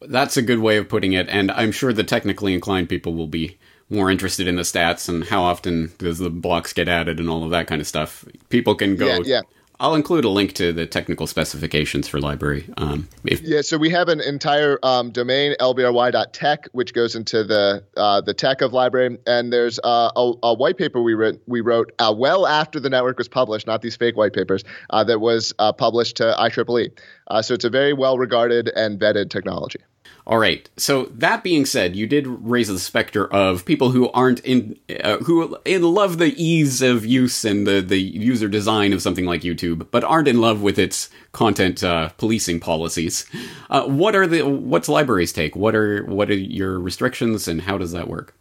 That's 0.00 0.36
a 0.36 0.42
good 0.42 0.58
way 0.58 0.76
of 0.76 0.88
putting 0.88 1.12
it, 1.12 1.28
and 1.28 1.50
I'm 1.52 1.72
sure 1.72 1.92
the 1.92 2.04
technically 2.04 2.52
inclined 2.52 2.88
people 2.88 3.14
will 3.14 3.28
be 3.28 3.56
more 3.88 4.10
interested 4.10 4.48
in 4.48 4.56
the 4.56 4.62
stats 4.62 5.08
and 5.08 5.24
how 5.24 5.42
often 5.42 5.92
does 5.98 6.18
the 6.18 6.28
blocks 6.28 6.72
get 6.72 6.88
added 6.88 7.20
and 7.20 7.30
all 7.30 7.44
of 7.44 7.50
that 7.50 7.68
kind 7.68 7.80
of 7.80 7.86
stuff. 7.86 8.24
People 8.48 8.74
can 8.74 8.96
go 8.96 9.06
yeah, 9.06 9.18
yeah. 9.24 9.40
I'll 9.78 9.94
include 9.94 10.24
a 10.24 10.28
link 10.28 10.54
to 10.54 10.72
the 10.72 10.86
technical 10.86 11.26
specifications 11.26 12.08
for 12.08 12.18
library. 12.18 12.68
Um, 12.78 13.08
if- 13.24 13.42
yeah, 13.42 13.60
so 13.60 13.76
we 13.76 13.90
have 13.90 14.08
an 14.08 14.20
entire 14.20 14.78
um, 14.82 15.10
domain 15.10 15.54
lbry.tech, 15.60 16.68
which 16.72 16.94
goes 16.94 17.14
into 17.14 17.44
the 17.44 17.84
uh, 17.96 18.20
the 18.20 18.34
tech 18.34 18.62
of 18.62 18.72
library, 18.72 19.18
and 19.26 19.52
there's 19.52 19.78
uh, 19.84 20.10
a, 20.16 20.32
a, 20.42 20.54
white 20.54 20.78
paper 20.78 21.02
we 21.02 21.14
wrote 21.14 21.40
we 21.46 21.60
wrote 21.60 21.92
uh, 21.98 22.14
well 22.16 22.46
after 22.46 22.80
the 22.80 22.88
network 22.88 23.18
was 23.18 23.28
published, 23.28 23.66
not 23.66 23.82
these 23.82 23.96
fake 23.96 24.16
white 24.16 24.32
papers, 24.32 24.64
uh, 24.90 25.04
that 25.04 25.20
was 25.20 25.52
uh, 25.58 25.72
published 25.72 26.16
to 26.16 26.34
IEEE. 26.38 26.98
Uh, 27.28 27.42
so 27.42 27.54
it's 27.54 27.64
a 27.64 27.70
very 27.70 27.92
well 27.92 28.18
regarded 28.18 28.70
and 28.74 28.98
vetted 28.98 29.30
technology. 29.30 29.80
All 30.26 30.38
right. 30.38 30.68
So 30.76 31.04
that 31.14 31.44
being 31.44 31.64
said, 31.64 31.94
you 31.94 32.08
did 32.08 32.26
raise 32.26 32.66
the 32.66 32.80
specter 32.80 33.32
of 33.32 33.64
people 33.64 33.92
who 33.92 34.10
aren't 34.10 34.40
in 34.40 34.76
uh, 35.04 35.18
who 35.18 35.56
in 35.64 35.82
love 35.82 36.18
the 36.18 36.34
ease 36.42 36.82
of 36.82 37.06
use 37.06 37.44
and 37.44 37.64
the 37.64 37.80
the 37.80 38.00
user 38.00 38.48
design 38.48 38.92
of 38.92 39.00
something 39.00 39.24
like 39.24 39.42
YouTube, 39.42 39.86
but 39.92 40.02
aren't 40.02 40.26
in 40.26 40.40
love 40.40 40.62
with 40.62 40.80
its 40.80 41.10
content 41.30 41.84
uh, 41.84 42.08
policing 42.18 42.58
policies. 42.58 43.24
Uh, 43.70 43.84
what 43.84 44.16
are 44.16 44.26
the 44.26 44.42
what's 44.42 44.88
libraries 44.88 45.32
take? 45.32 45.54
What 45.54 45.76
are 45.76 46.04
what 46.06 46.28
are 46.28 46.34
your 46.34 46.80
restrictions 46.80 47.46
and 47.46 47.60
how 47.60 47.78
does 47.78 47.92
that 47.92 48.08
work? 48.08 48.34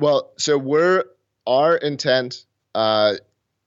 Well, 0.00 0.32
so 0.36 0.58
we're 0.58 1.04
our 1.46 1.76
intent 1.76 2.44
uh, 2.74 3.14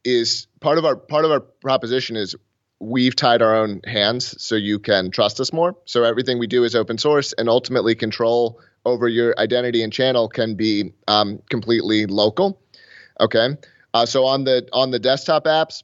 is 0.04 0.48
part 0.60 0.78
of 0.78 0.84
our 0.84 0.98
part 0.98 1.24
of 1.24 1.32
our 1.32 1.40
proposition 1.40 2.18
is 2.18 2.36
we've 2.86 3.16
tied 3.16 3.42
our 3.42 3.56
own 3.56 3.82
hands 3.86 4.42
so 4.42 4.56
you 4.56 4.80
can 4.80 5.12
trust 5.12 5.40
us 5.40 5.52
more. 5.52 5.76
So 5.86 6.04
everything 6.04 6.40
we 6.40 6.48
do 6.48 6.64
is 6.64 6.76
open 6.76 6.98
source, 6.98 7.34
and 7.34 7.50
ultimately 7.50 7.96
control 7.96 8.60
over 8.86 9.08
your 9.08 9.34
identity 9.40 9.82
and 9.84 9.92
channel 9.92 10.28
can 10.30 10.56
be 10.56 10.94
um, 11.08 11.42
completely 11.50 12.06
local. 12.06 12.62
Okay, 13.20 13.58
uh, 13.94 14.06
so 14.06 14.26
on 14.26 14.44
the 14.44 14.68
on 14.74 14.92
the 14.92 15.00
desktop 15.00 15.46
apps, 15.46 15.84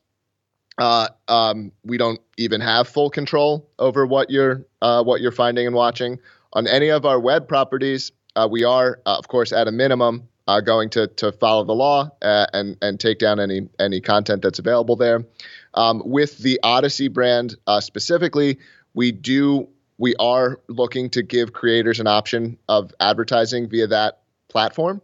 uh, 0.78 1.08
um, 1.28 1.72
we 1.84 1.98
don't 1.98 2.20
even 2.38 2.62
have 2.62 2.88
full 2.88 3.10
control 3.10 3.70
over 3.80 4.06
what 4.06 4.30
you're 4.30 4.66
uh, 4.82 5.04
what 5.04 5.22
you're 5.22 5.32
finding 5.32 5.66
and 5.66 5.76
watching. 5.76 6.20
On 6.54 6.68
any 6.68 6.90
of 6.90 7.06
our 7.06 7.20
web 7.20 7.48
properties, 7.48 8.12
uh, 8.36 8.48
we 8.52 8.66
are, 8.66 9.00
uh, 9.06 9.18
of 9.18 9.28
course, 9.28 9.54
at 9.54 9.68
a 9.68 9.72
minimum, 9.72 10.28
uh, 10.48 10.62
going 10.62 10.90
to 10.92 11.08
to 11.08 11.32
follow 11.32 11.64
the 11.66 11.74
law 11.74 12.10
and 12.22 12.78
and 12.82 13.00
take 13.00 13.20
down 13.20 13.40
any 13.40 13.70
any 13.80 14.02
content 14.02 14.42
that's 14.42 14.60
available 14.60 14.96
there. 14.96 15.26
Um, 15.74 16.02
with 16.06 16.38
the 16.40 16.60
Odysee 16.64 17.08
brand 17.08 17.56
uh, 17.68 17.80
specifically, 17.82 18.60
we 18.94 19.12
do 19.12 19.68
we 19.98 20.16
are 20.20 20.60
looking 20.68 21.10
to 21.12 21.24
give 21.24 21.54
creators 21.54 22.00
an 22.00 22.08
option 22.08 22.58
of 22.68 22.92
advertising 23.00 23.70
via 23.70 23.88
that 23.88 24.22
platform. 24.50 25.02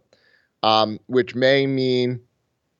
um, 0.62 0.98
which 1.06 1.34
may 1.34 1.66
mean 1.66 2.20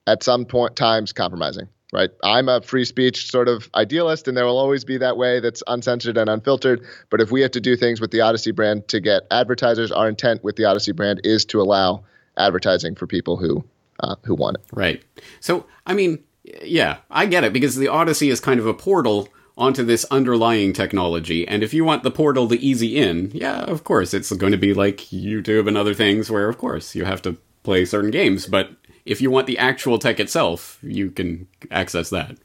at 0.07 0.23
some 0.23 0.45
point 0.45 0.77
times 0.77 1.13
compromising. 1.13 1.69
Right, 1.91 2.11
I'm 2.23 2.51
a 2.51 2.61
free 2.61 2.85
speech 2.85 3.31
sort 3.31 3.49
of 3.49 3.71
idealist, 3.75 4.29
and 4.29 4.37
there 4.37 4.45
will 4.45 4.59
always 4.59 4.85
be 4.85 4.99
that 4.99 5.17
way 5.17 5.41
that's 5.41 5.63
uncensored 5.67 6.19
and 6.19 6.29
unfiltered. 6.29 6.85
But 7.09 7.23
if 7.23 7.33
we 7.33 7.41
have 7.41 7.53
to 7.53 7.63
do 7.63 7.77
things 7.77 7.99
with 7.99 8.11
the 8.11 8.21
Odysee 8.21 8.51
brand 8.51 8.89
to 8.89 9.01
get 9.01 9.23
advertisers, 9.31 9.91
our 9.91 10.07
intent 10.07 10.45
with 10.45 10.57
the 10.57 10.65
Odysee 10.67 10.93
brand 10.93 11.23
is 11.25 11.47
to 11.47 11.63
allow 11.63 12.05
advertising 12.39 12.95
for 12.95 13.07
people 13.07 13.37
who 13.37 13.65
uh, 14.01 14.17
who 14.25 14.35
want 14.35 14.57
it. 14.57 14.65
Right. 14.73 15.03
So, 15.41 15.67
I 15.87 15.95
mean, 15.95 16.23
yeah, 16.63 16.99
I 17.11 17.27
get 17.27 17.45
it 17.45 17.53
because 17.53 17.77
the 17.77 17.89
Odysee 17.89 18.31
is 18.31 18.41
kind 18.41 18.61
of 18.61 18.67
a 18.67 18.75
portal 18.75 19.29
onto 19.57 19.85
this 19.85 20.05
underlying 20.11 20.73
technology. 20.73 21.47
And 21.47 21.65
if 21.65 21.75
you 21.75 21.85
want 21.85 22.05
the 22.05 22.13
portal 22.13 22.47
the 22.47 22.65
easy 22.65 22.97
in, 22.97 23.33
yeah, 23.35 23.63
of 23.63 23.83
course, 23.83 24.15
it's 24.15 24.33
going 24.33 24.53
to 24.53 24.59
be 24.59 24.73
like 24.73 24.99
YouTube 24.99 25.67
and 25.67 25.77
other 25.77 25.95
things 25.95 26.31
where, 26.31 26.49
of 26.49 26.59
course, 26.59 26.95
you 26.95 27.05
have 27.05 27.21
to 27.23 27.37
play 27.65 27.85
certain 27.85 28.13
games. 28.13 28.47
But 28.47 28.71
if 29.05 29.21
you 29.21 29.33
want 29.33 29.49
the 29.49 29.59
actual 29.59 29.99
tech 29.99 30.21
itself, 30.21 30.79
you 30.81 31.11
can 31.11 31.49
access 31.73 32.11
that. 32.11 32.37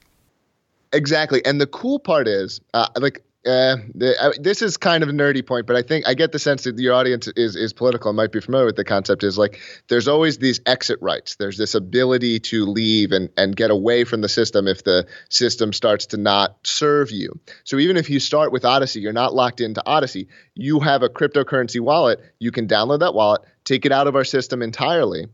Exactly. 0.91 1.45
And 1.45 1.61
the 1.61 1.67
cool 1.67 1.99
part 1.99 2.27
is, 2.27 2.59
uh, 2.73 2.87
like, 2.97 3.23
uh, 3.45 3.75
the, 3.93 4.15
uh, 4.21 4.31
this 4.39 4.61
is 4.61 4.77
kind 4.77 5.03
of 5.03 5.09
a 5.09 5.11
nerdy 5.11 5.45
point, 5.45 5.67
but 5.67 5.75
I 5.75 5.81
think 5.81 6.07
I 6.07 6.13
get 6.13 6.31
the 6.31 6.39
sense 6.39 6.63
that 6.63 6.79
your 6.79 6.93
audience 6.93 7.27
is 7.35 7.57
is 7.57 7.73
political 7.73 8.09
and 8.09 8.15
might 8.15 8.31
be 8.31 8.39
familiar 8.39 8.65
with 8.65 8.77
the 8.77 8.85
concept. 8.85 9.21
Is 9.21 9.37
like 9.37 9.59
there's 9.89 10.07
always 10.07 10.37
these 10.37 10.61
exit 10.65 10.97
rights. 11.01 11.35
There's 11.35 11.57
this 11.57 11.75
ability 11.75 12.39
to 12.39 12.65
leave 12.65 13.11
and 13.11 13.29
and 13.35 13.53
get 13.53 13.69
away 13.69 14.05
from 14.05 14.21
the 14.21 14.29
system 14.29 14.65
if 14.65 14.85
the 14.85 15.05
system 15.27 15.73
starts 15.73 16.05
to 16.07 16.17
not 16.17 16.55
serve 16.63 17.11
you. 17.11 17.37
So 17.65 17.79
even 17.79 17.97
if 17.97 18.09
you 18.09 18.21
start 18.21 18.53
with 18.53 18.63
Odysee, 18.63 19.01
you're 19.01 19.11
not 19.11 19.33
locked 19.33 19.59
into 19.59 19.83
Odysee. 19.85 20.29
You 20.55 20.79
have 20.79 21.03
a 21.03 21.09
cryptocurrency 21.09 21.81
wallet. 21.81 22.21
You 22.39 22.51
can 22.51 22.65
download 22.65 23.01
that 23.01 23.13
wallet, 23.13 23.41
take 23.65 23.85
it 23.85 23.91
out 23.91 24.07
of 24.07 24.15
our 24.15 24.23
system 24.23 24.61
entirely, 24.61 25.27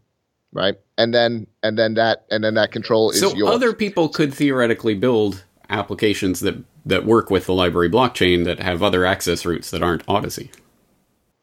right? 0.51 0.79
And 0.97 1.13
then 1.13 1.45
and 1.61 1.77
then 1.77 1.93
that 1.93 2.25
and 2.31 2.43
then 2.43 2.55
that 2.55 2.71
control 2.71 3.11
is 3.11 3.19
so 3.19 3.35
yours. 3.35 3.51
other 3.51 3.71
people 3.71 4.09
could 4.09 4.33
theoretically 4.33 4.95
build 4.95 5.43
applications 5.69 6.39
that 6.39 6.55
that 6.89 7.05
work 7.05 7.29
with 7.29 7.45
the 7.45 7.53
library 7.53 7.89
blockchain 7.89 8.45
that 8.45 8.59
have 8.59 8.83
other 8.83 9.05
access 9.05 9.45
routes 9.45 9.71
that 9.71 9.81
aren't 9.81 10.05
Odysee. 10.07 10.49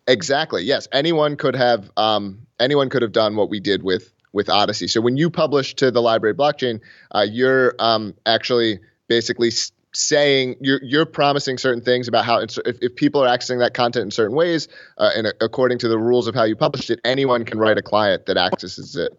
Exactly. 0.07 0.63
Yes, 0.63 0.87
anyone 0.93 1.37
could 1.37 1.57
have 1.57 1.91
um, 1.97 2.47
anyone 2.61 2.89
could 2.89 3.03
have 3.03 3.13
done 3.13 3.35
what 3.37 3.51
we 3.51 3.59
did 3.59 3.83
with 3.83 4.13
with 4.33 4.49
Odysee. 4.49 4.89
So 4.89 5.01
when 5.01 5.17
you 5.17 5.31
publish 5.31 5.75
to 5.77 5.91
the 5.91 6.03
library 6.03 6.35
blockchain, 6.35 6.81
uh, 7.13 7.27
you're 7.29 7.75
um, 7.79 8.15
actually 8.25 8.79
basically 9.09 9.51
saying 9.93 10.57
you're 10.61 10.81
you're 10.83 11.07
promising 11.07 11.59
certain 11.59 11.83
things 11.83 12.07
about 12.07 12.25
how 12.25 12.41
if, 12.41 12.59
if 12.67 12.95
people 12.95 13.25
are 13.25 13.29
accessing 13.29 13.59
that 13.61 13.75
content 13.75 14.05
in 14.05 14.11
certain 14.11 14.37
ways 14.37 14.69
uh, 14.99 15.11
and 15.17 15.33
according 15.41 15.79
to 15.79 15.89
the 15.89 15.99
rules 15.99 16.29
of 16.29 16.35
how 16.35 16.45
you 16.45 16.55
published 16.55 16.91
it, 16.91 17.01
anyone 17.05 17.45
can 17.45 17.59
write 17.59 17.79
a 17.79 17.83
client 17.83 18.27
that 18.27 18.37
accesses 18.37 18.95
it 18.95 19.19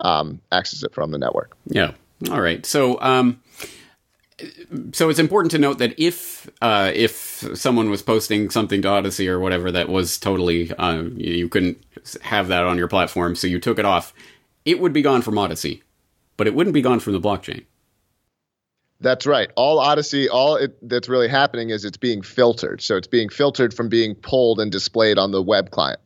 um, 0.00 0.40
accesses 0.52 0.84
it 0.84 0.94
from 0.94 1.10
the 1.10 1.18
network. 1.18 1.56
Yeah. 1.66 1.92
All 2.30 2.40
right. 2.40 2.64
So. 2.64 3.00
Um, 3.00 3.40
so 4.92 5.08
it's 5.08 5.18
important 5.18 5.50
to 5.50 5.58
note 5.58 5.78
that 5.78 5.98
if 5.98 6.48
uh, 6.60 6.92
if 6.94 7.44
someone 7.54 7.90
was 7.90 8.02
posting 8.02 8.50
something 8.50 8.82
to 8.82 8.88
Odysee 8.88 9.28
or 9.28 9.40
whatever 9.40 9.70
that 9.72 9.88
was 9.88 10.18
totally 10.18 10.72
uh, 10.72 11.02
you 11.16 11.48
couldn't 11.48 11.82
have 12.22 12.48
that 12.48 12.64
on 12.64 12.78
your 12.78 12.88
platform, 12.88 13.34
so 13.34 13.46
you 13.46 13.58
took 13.58 13.78
it 13.78 13.84
off, 13.84 14.14
it 14.64 14.80
would 14.80 14.92
be 14.92 15.02
gone 15.02 15.22
from 15.22 15.36
Odysee, 15.38 15.82
but 16.36 16.46
it 16.46 16.54
wouldn't 16.54 16.74
be 16.74 16.82
gone 16.82 17.00
from 17.00 17.14
the 17.14 17.20
blockchain. 17.20 17.64
That's 19.00 19.26
right. 19.26 19.50
All 19.54 19.78
Odysee, 19.78 20.28
all 20.28 20.56
it, 20.56 20.76
that's 20.88 21.08
really 21.08 21.28
happening 21.28 21.70
is 21.70 21.84
it's 21.84 21.96
being 21.96 22.22
filtered. 22.22 22.82
So 22.82 22.96
it's 22.96 23.06
being 23.06 23.28
filtered 23.28 23.72
from 23.72 23.88
being 23.88 24.14
pulled 24.14 24.58
and 24.58 24.72
displayed 24.72 25.18
on 25.18 25.30
the 25.30 25.42
web 25.42 25.70
client. 25.70 26.00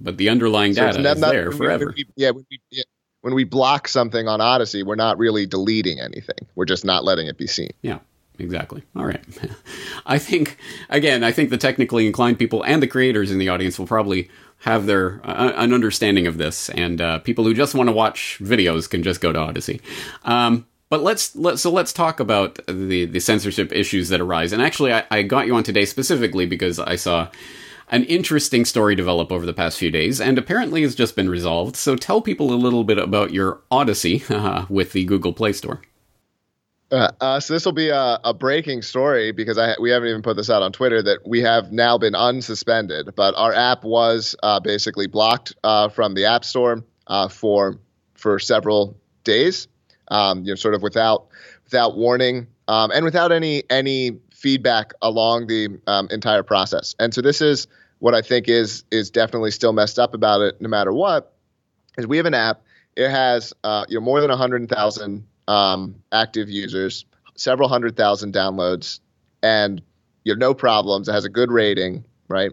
But 0.00 0.18
the 0.18 0.28
underlying 0.28 0.74
data 0.74 0.98
is 0.98 1.20
not, 1.20 1.30
there 1.30 1.52
forever. 1.52 1.94
Yeah, 2.16 2.32
yeah, 2.70 2.82
when 3.24 3.34
we 3.34 3.44
block 3.44 3.88
something 3.88 4.28
on 4.28 4.42
Odysee, 4.42 4.82
we're 4.82 4.96
not 4.96 5.16
really 5.16 5.46
deleting 5.46 5.98
anything. 5.98 6.36
We're 6.56 6.66
just 6.66 6.84
not 6.84 7.04
letting 7.04 7.26
it 7.26 7.38
be 7.38 7.46
seen. 7.46 7.70
Yeah. 7.80 8.00
Exactly. 8.38 8.82
All 8.94 9.06
right. 9.06 9.24
I 10.06 10.18
think 10.18 10.58
again, 10.90 11.24
I 11.24 11.32
think 11.32 11.48
the 11.48 11.56
technically 11.56 12.06
inclined 12.06 12.38
people 12.38 12.62
and 12.64 12.82
the 12.82 12.86
creators 12.86 13.30
in 13.30 13.38
the 13.38 13.48
audience 13.48 13.78
will 13.78 13.86
probably 13.86 14.28
have 14.58 14.84
their 14.84 15.22
uh, 15.24 15.52
an 15.56 15.72
understanding 15.72 16.26
of 16.26 16.36
this, 16.36 16.68
and 16.70 17.00
uh, 17.00 17.20
people 17.20 17.44
who 17.44 17.54
just 17.54 17.74
want 17.74 17.88
to 17.88 17.92
watch 17.92 18.38
videos 18.42 18.90
can 18.90 19.02
just 19.02 19.22
go 19.22 19.32
to 19.32 19.38
Odysee. 19.38 19.80
Um, 20.24 20.66
but 20.90 21.02
let's 21.02 21.34
let 21.34 21.58
so 21.58 21.70
let's 21.70 21.92
talk 21.92 22.20
about 22.20 22.58
the 22.66 23.06
the 23.06 23.20
censorship 23.20 23.72
issues 23.72 24.10
that 24.10 24.20
arise. 24.20 24.52
And 24.52 24.60
actually, 24.60 24.92
I, 24.92 25.04
I 25.10 25.22
got 25.22 25.46
you 25.46 25.54
on 25.54 25.62
today 25.62 25.84
specifically 25.86 26.44
because 26.44 26.78
I 26.78 26.96
saw 26.96 27.28
an 27.94 28.02
interesting 28.06 28.64
story 28.64 28.96
develop 28.96 29.30
over 29.30 29.46
the 29.46 29.52
past 29.52 29.78
few 29.78 29.88
days, 29.88 30.20
and 30.20 30.36
apparently 30.36 30.82
has 30.82 30.96
just 30.96 31.14
been 31.14 31.30
resolved. 31.30 31.76
So 31.76 31.94
tell 31.94 32.20
people 32.20 32.52
a 32.52 32.56
little 32.56 32.82
bit 32.82 32.98
about 32.98 33.32
your 33.32 33.60
odyssey 33.70 34.24
uh, 34.28 34.66
with 34.68 34.90
the 34.92 35.04
Google 35.04 35.32
Play 35.32 35.52
Store. 35.52 35.80
Uh, 36.90 37.12
uh, 37.20 37.40
so 37.40 37.54
this 37.54 37.64
will 37.64 37.72
be 37.72 37.90
a, 37.90 38.20
a, 38.24 38.34
breaking 38.34 38.82
story 38.82 39.30
because 39.32 39.58
I, 39.58 39.74
we 39.80 39.90
haven't 39.90 40.08
even 40.08 40.22
put 40.22 40.36
this 40.36 40.50
out 40.50 40.62
on 40.62 40.72
Twitter 40.72 41.02
that 41.02 41.26
we 41.26 41.40
have 41.40 41.72
now 41.72 41.96
been 41.96 42.12
unsuspended, 42.14 43.14
but 43.14 43.34
our 43.36 43.52
app 43.52 43.84
was 43.84 44.36
uh, 44.42 44.60
basically 44.60 45.06
blocked 45.06 45.54
uh, 45.64 45.88
from 45.88 46.14
the 46.14 46.26
App 46.26 46.44
Store 46.44 46.84
uh, 47.06 47.28
for 47.28 47.78
for 48.14 48.38
several 48.40 48.96
days, 49.22 49.68
um, 50.08 50.40
you 50.40 50.50
know, 50.50 50.56
sort 50.56 50.74
of 50.74 50.82
without 50.82 51.28
without 51.64 51.96
warning 51.96 52.48
um, 52.68 52.90
and 52.90 53.04
without 53.04 53.30
any 53.30 53.62
any 53.70 54.18
feedback 54.32 54.92
along 55.00 55.46
the 55.46 55.68
um, 55.86 56.08
entire 56.10 56.42
process. 56.42 56.94
And 56.98 57.14
so 57.14 57.22
this 57.22 57.40
is 57.40 57.66
what 58.04 58.14
I 58.14 58.20
think 58.20 58.50
is 58.50 58.84
is 58.90 59.08
definitely 59.08 59.50
still 59.50 59.72
messed 59.72 59.98
up 59.98 60.12
about 60.12 60.42
it, 60.42 60.60
no 60.60 60.68
matter 60.68 60.92
what. 60.92 61.32
Is 61.96 62.06
we 62.06 62.18
have 62.18 62.26
an 62.26 62.34
app. 62.34 62.60
It 62.96 63.08
has 63.08 63.54
uh, 63.64 63.86
you 63.88 63.94
know 63.94 64.04
more 64.04 64.20
than 64.20 64.28
hundred 64.28 64.68
thousand 64.68 65.26
um, 65.48 65.94
active 66.12 66.50
users, 66.50 67.06
several 67.34 67.66
hundred 67.66 67.96
thousand 67.96 68.34
downloads, 68.34 69.00
and 69.42 69.80
you 70.22 70.34
know 70.34 70.48
no 70.48 70.52
problems. 70.52 71.08
It 71.08 71.12
has 71.12 71.24
a 71.24 71.30
good 71.30 71.50
rating, 71.50 72.04
right? 72.28 72.52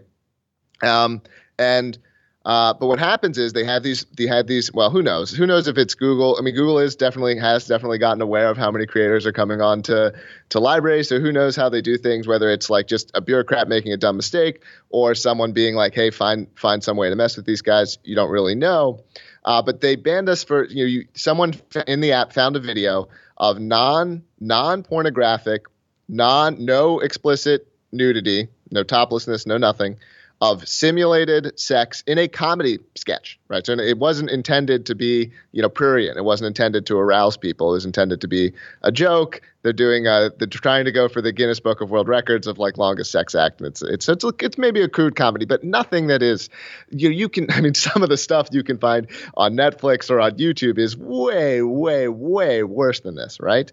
Um, 0.82 1.20
and 1.58 1.98
uh, 2.44 2.74
but 2.74 2.88
what 2.88 2.98
happens 2.98 3.38
is 3.38 3.52
they 3.52 3.64
have 3.64 3.82
these 3.82 4.04
they 4.16 4.26
have 4.26 4.46
these 4.46 4.72
well 4.72 4.90
who 4.90 5.00
knows? 5.00 5.30
Who 5.30 5.46
knows 5.46 5.68
if 5.68 5.78
it's 5.78 5.94
Google? 5.94 6.36
I 6.38 6.42
mean 6.42 6.54
Google 6.54 6.80
is 6.80 6.96
definitely 6.96 7.38
has 7.38 7.66
definitely 7.66 7.98
gotten 7.98 8.20
aware 8.20 8.48
of 8.48 8.56
how 8.56 8.70
many 8.72 8.86
creators 8.86 9.26
are 9.26 9.32
coming 9.32 9.60
on 9.60 9.82
to 9.82 10.12
to 10.48 10.58
LBRY 10.58 11.06
so 11.06 11.20
who 11.20 11.30
knows 11.30 11.54
how 11.54 11.68
they 11.68 11.80
do 11.80 11.96
things 11.96 12.26
whether 12.26 12.50
it's 12.50 12.68
like 12.68 12.88
just 12.88 13.12
a 13.14 13.20
bureaucrat 13.20 13.68
making 13.68 13.92
a 13.92 13.96
dumb 13.96 14.16
mistake 14.16 14.62
or 14.88 15.14
someone 15.14 15.52
being 15.52 15.76
like 15.76 15.94
hey 15.94 16.10
find 16.10 16.48
find 16.56 16.82
some 16.82 16.96
way 16.96 17.10
to 17.10 17.16
mess 17.16 17.36
with 17.36 17.46
these 17.46 17.62
guys. 17.62 17.98
You 18.02 18.16
don't 18.16 18.30
really 18.30 18.56
know. 18.56 19.04
Uh, 19.44 19.62
but 19.62 19.80
they 19.80 19.94
banned 19.94 20.28
us 20.28 20.42
for 20.42 20.64
you 20.64 20.84
know 20.84 20.88
you, 20.88 21.08
someone 21.14 21.54
in 21.86 22.00
the 22.00 22.12
app 22.12 22.32
found 22.32 22.56
a 22.56 22.60
video 22.60 23.08
of 23.36 23.60
non 23.60 24.24
non 24.40 24.82
pornographic 24.82 25.66
non 26.08 26.64
no 26.64 26.98
explicit 26.98 27.68
nudity 27.92 28.48
no 28.70 28.82
toplessness 28.82 29.46
no 29.46 29.58
nothing 29.58 29.96
of 30.42 30.66
simulated 30.66 31.56
sex 31.56 32.02
in 32.04 32.18
a 32.18 32.26
comedy 32.26 32.80
sketch, 32.96 33.38
right? 33.46 33.64
So 33.64 33.74
it 33.74 33.96
wasn't 33.96 34.28
intended 34.28 34.86
to 34.86 34.96
be, 34.96 35.30
you 35.52 35.62
know, 35.62 35.68
prurient. 35.68 36.18
It 36.18 36.24
wasn't 36.24 36.48
intended 36.48 36.84
to 36.86 36.98
arouse 36.98 37.36
people. 37.36 37.70
It 37.70 37.74
was 37.74 37.84
intended 37.84 38.20
to 38.22 38.26
be 38.26 38.52
a 38.82 38.90
joke. 38.90 39.40
They're 39.62 39.72
doing 39.72 40.08
a, 40.08 40.32
they're 40.36 40.48
trying 40.48 40.86
to 40.86 40.90
go 40.90 41.08
for 41.08 41.22
the 41.22 41.30
Guinness 41.30 41.60
Book 41.60 41.80
of 41.80 41.92
World 41.92 42.08
Records 42.08 42.48
of 42.48 42.58
like 42.58 42.76
longest 42.76 43.12
sex 43.12 43.36
act. 43.36 43.60
And 43.60 43.68
it's, 43.68 43.82
it's, 43.82 44.08
it's, 44.08 44.24
it's 44.40 44.58
maybe 44.58 44.82
a 44.82 44.88
crude 44.88 45.14
comedy, 45.14 45.44
but 45.44 45.62
nothing 45.62 46.08
that 46.08 46.24
is, 46.24 46.50
you 46.90 47.10
you 47.10 47.28
can, 47.28 47.46
I 47.52 47.60
mean, 47.60 47.74
some 47.74 48.02
of 48.02 48.08
the 48.08 48.16
stuff 48.16 48.48
you 48.50 48.64
can 48.64 48.78
find 48.78 49.06
on 49.34 49.54
Netflix 49.54 50.10
or 50.10 50.20
on 50.20 50.32
YouTube 50.32 50.76
is 50.76 50.96
way, 50.96 51.62
way, 51.62 52.08
way 52.08 52.64
worse 52.64 52.98
than 52.98 53.14
this, 53.14 53.38
right? 53.38 53.70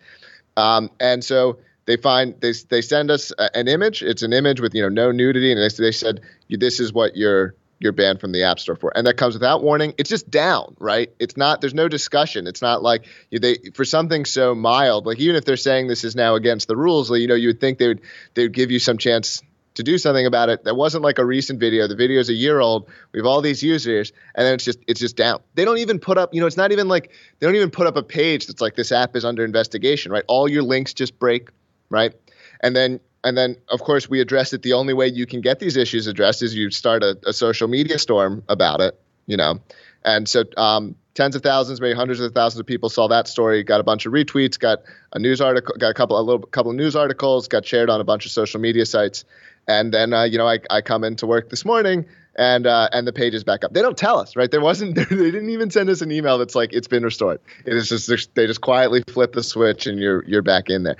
Um, 0.55 0.91
and 0.99 1.23
so 1.23 1.57
they 1.89 1.97
find 1.97 2.39
they 2.39 2.53
they 2.69 2.83
send 2.83 3.09
us 3.09 3.33
an 3.55 3.67
image. 3.67 4.03
It's 4.03 4.21
an 4.21 4.31
image 4.31 4.61
with 4.61 4.75
you 4.75 4.83
know 4.83 4.89
no 4.89 5.11
nudity, 5.11 5.51
and 5.51 5.59
they, 5.59 5.75
they 5.75 5.91
said 5.91 6.21
this 6.47 6.79
is 6.79 6.93
what 6.93 7.17
you're 7.17 7.55
you're 7.79 7.93
banned 7.93 8.21
from 8.21 8.31
the 8.31 8.43
app 8.43 8.59
store 8.59 8.75
for, 8.75 8.95
and 8.95 9.07
that 9.07 9.17
comes 9.17 9.33
without 9.33 9.63
warning. 9.63 9.95
It's 9.97 10.09
just 10.09 10.29
down, 10.29 10.75
right? 10.77 11.11
It's 11.17 11.35
not. 11.35 11.61
There's 11.61 11.73
no 11.73 11.87
discussion. 11.87 12.45
It's 12.45 12.61
not 12.61 12.83
like 12.83 13.05
they 13.31 13.57
for 13.73 13.85
something 13.85 14.25
so 14.25 14.53
mild. 14.53 15.07
Like 15.07 15.17
even 15.17 15.35
if 15.35 15.45
they're 15.45 15.57
saying 15.57 15.87
this 15.87 16.03
is 16.03 16.15
now 16.15 16.35
against 16.35 16.67
the 16.67 16.77
rules, 16.77 17.09
you 17.09 17.25
know, 17.25 17.33
you 17.33 17.47
would 17.47 17.59
think 17.59 17.79
they 17.79 17.87
would 17.87 18.01
they 18.35 18.43
would 18.43 18.53
give 18.53 18.69
you 18.69 18.77
some 18.77 18.99
chance 18.99 19.41
to 19.73 19.81
do 19.81 19.97
something 19.97 20.27
about 20.27 20.49
it. 20.49 20.65
That 20.65 20.75
wasn't 20.75 21.03
like 21.03 21.17
a 21.17 21.25
recent 21.25 21.59
video. 21.59 21.87
The 21.87 21.95
video 21.95 22.19
is 22.19 22.29
a 22.29 22.33
year 22.33 22.59
old. 22.59 22.87
We 23.13 23.19
have 23.19 23.25
all 23.25 23.41
these 23.41 23.63
users, 23.63 24.13
and 24.35 24.45
then 24.45 24.53
it's 24.53 24.63
just 24.63 24.77
it's 24.85 24.99
just 24.99 25.15
down. 25.15 25.39
They 25.55 25.65
don't 25.65 25.79
even 25.79 25.97
put 25.97 26.19
up, 26.19 26.35
you 26.35 26.39
know, 26.39 26.45
it's 26.45 26.57
not 26.57 26.71
even 26.71 26.87
like 26.87 27.09
they 27.39 27.47
don't 27.47 27.55
even 27.55 27.71
put 27.71 27.87
up 27.87 27.97
a 27.97 28.03
page 28.03 28.45
that's 28.45 28.61
like 28.61 28.75
this 28.75 28.91
app 28.91 29.15
is 29.15 29.25
under 29.25 29.43
investigation, 29.43 30.11
right? 30.11 30.23
All 30.27 30.47
your 30.47 30.61
links 30.61 30.93
just 30.93 31.17
break 31.17 31.49
right? 31.89 32.13
And 32.61 32.75
then 32.75 32.99
and 33.23 33.37
then 33.37 33.57
of 33.67 33.81
course 33.81 34.09
we 34.09 34.21
addressed 34.21 34.53
it. 34.53 34.61
The 34.61 34.73
only 34.73 34.93
way 34.93 35.07
you 35.07 35.25
can 35.25 35.41
get 35.41 35.59
these 35.59 35.77
issues 35.77 36.07
addressed 36.07 36.41
is 36.41 36.55
you 36.55 36.71
start 36.71 37.03
a, 37.03 37.17
a 37.25 37.33
social 37.33 37.67
media 37.67 37.99
storm 37.99 38.43
about 38.47 38.81
it, 38.81 38.99
you 39.27 39.37
know. 39.37 39.59
And 40.05 40.27
so 40.29 40.45
um, 40.55 40.95
tens 41.13 41.35
of 41.35 41.43
thousands, 41.43 41.81
maybe 41.81 41.95
hundreds 41.95 42.21
of 42.21 42.33
thousands 42.33 42.61
of 42.61 42.65
people 42.65 42.89
saw 42.89 43.07
that 43.09 43.27
story, 43.27 43.63
got 43.63 43.81
a 43.81 43.83
bunch 43.83 44.05
of 44.05 44.13
retweets, 44.13 44.57
got 44.57 44.79
a 45.11 45.19
news 45.19 45.41
article, 45.41 45.75
got 45.77 45.89
a 45.89 45.93
couple 45.93 46.19
a 46.19 46.21
little 46.21 46.41
couple 46.41 46.71
of 46.71 46.77
news 46.77 46.95
articles, 46.95 47.47
got 47.47 47.65
shared 47.65 47.89
on 47.89 47.99
a 47.99 48.05
bunch 48.05 48.25
of 48.25 48.31
social 48.31 48.59
media 48.59 48.85
sites. 48.85 49.25
And 49.67 49.93
then 49.93 50.13
uh, 50.13 50.23
you 50.23 50.37
know 50.37 50.47
I, 50.47 50.59
I 50.69 50.81
come 50.81 51.03
into 51.03 51.27
work 51.27 51.49
this 51.49 51.65
morning 51.65 52.05
and 52.39 52.65
uh, 52.65 52.87
and 52.93 53.05
the 53.05 53.11
page 53.11 53.33
is 53.33 53.43
back 53.43 53.65
up. 53.65 53.73
They 53.73 53.81
don't 53.81 53.97
tell 53.97 54.17
us, 54.17 54.37
right? 54.37 54.49
There 54.49 54.61
wasn't. 54.61 54.97
They 55.09 55.31
didn't 55.31 55.49
even 55.49 55.69
send 55.69 55.89
us 55.89 56.01
an 56.01 56.11
email 56.11 56.37
that's 56.37 56.55
like 56.55 56.71
it's 56.71 56.87
been 56.87 57.03
restored. 57.03 57.41
It 57.65 57.75
is 57.75 57.89
just 57.89 58.33
they 58.33 58.47
just 58.47 58.61
quietly 58.61 59.03
flip 59.07 59.33
the 59.33 59.43
switch 59.43 59.87
and 59.87 59.99
you're 59.99 60.23
you're 60.25 60.41
back 60.41 60.69
in 60.69 60.83
there, 60.83 60.95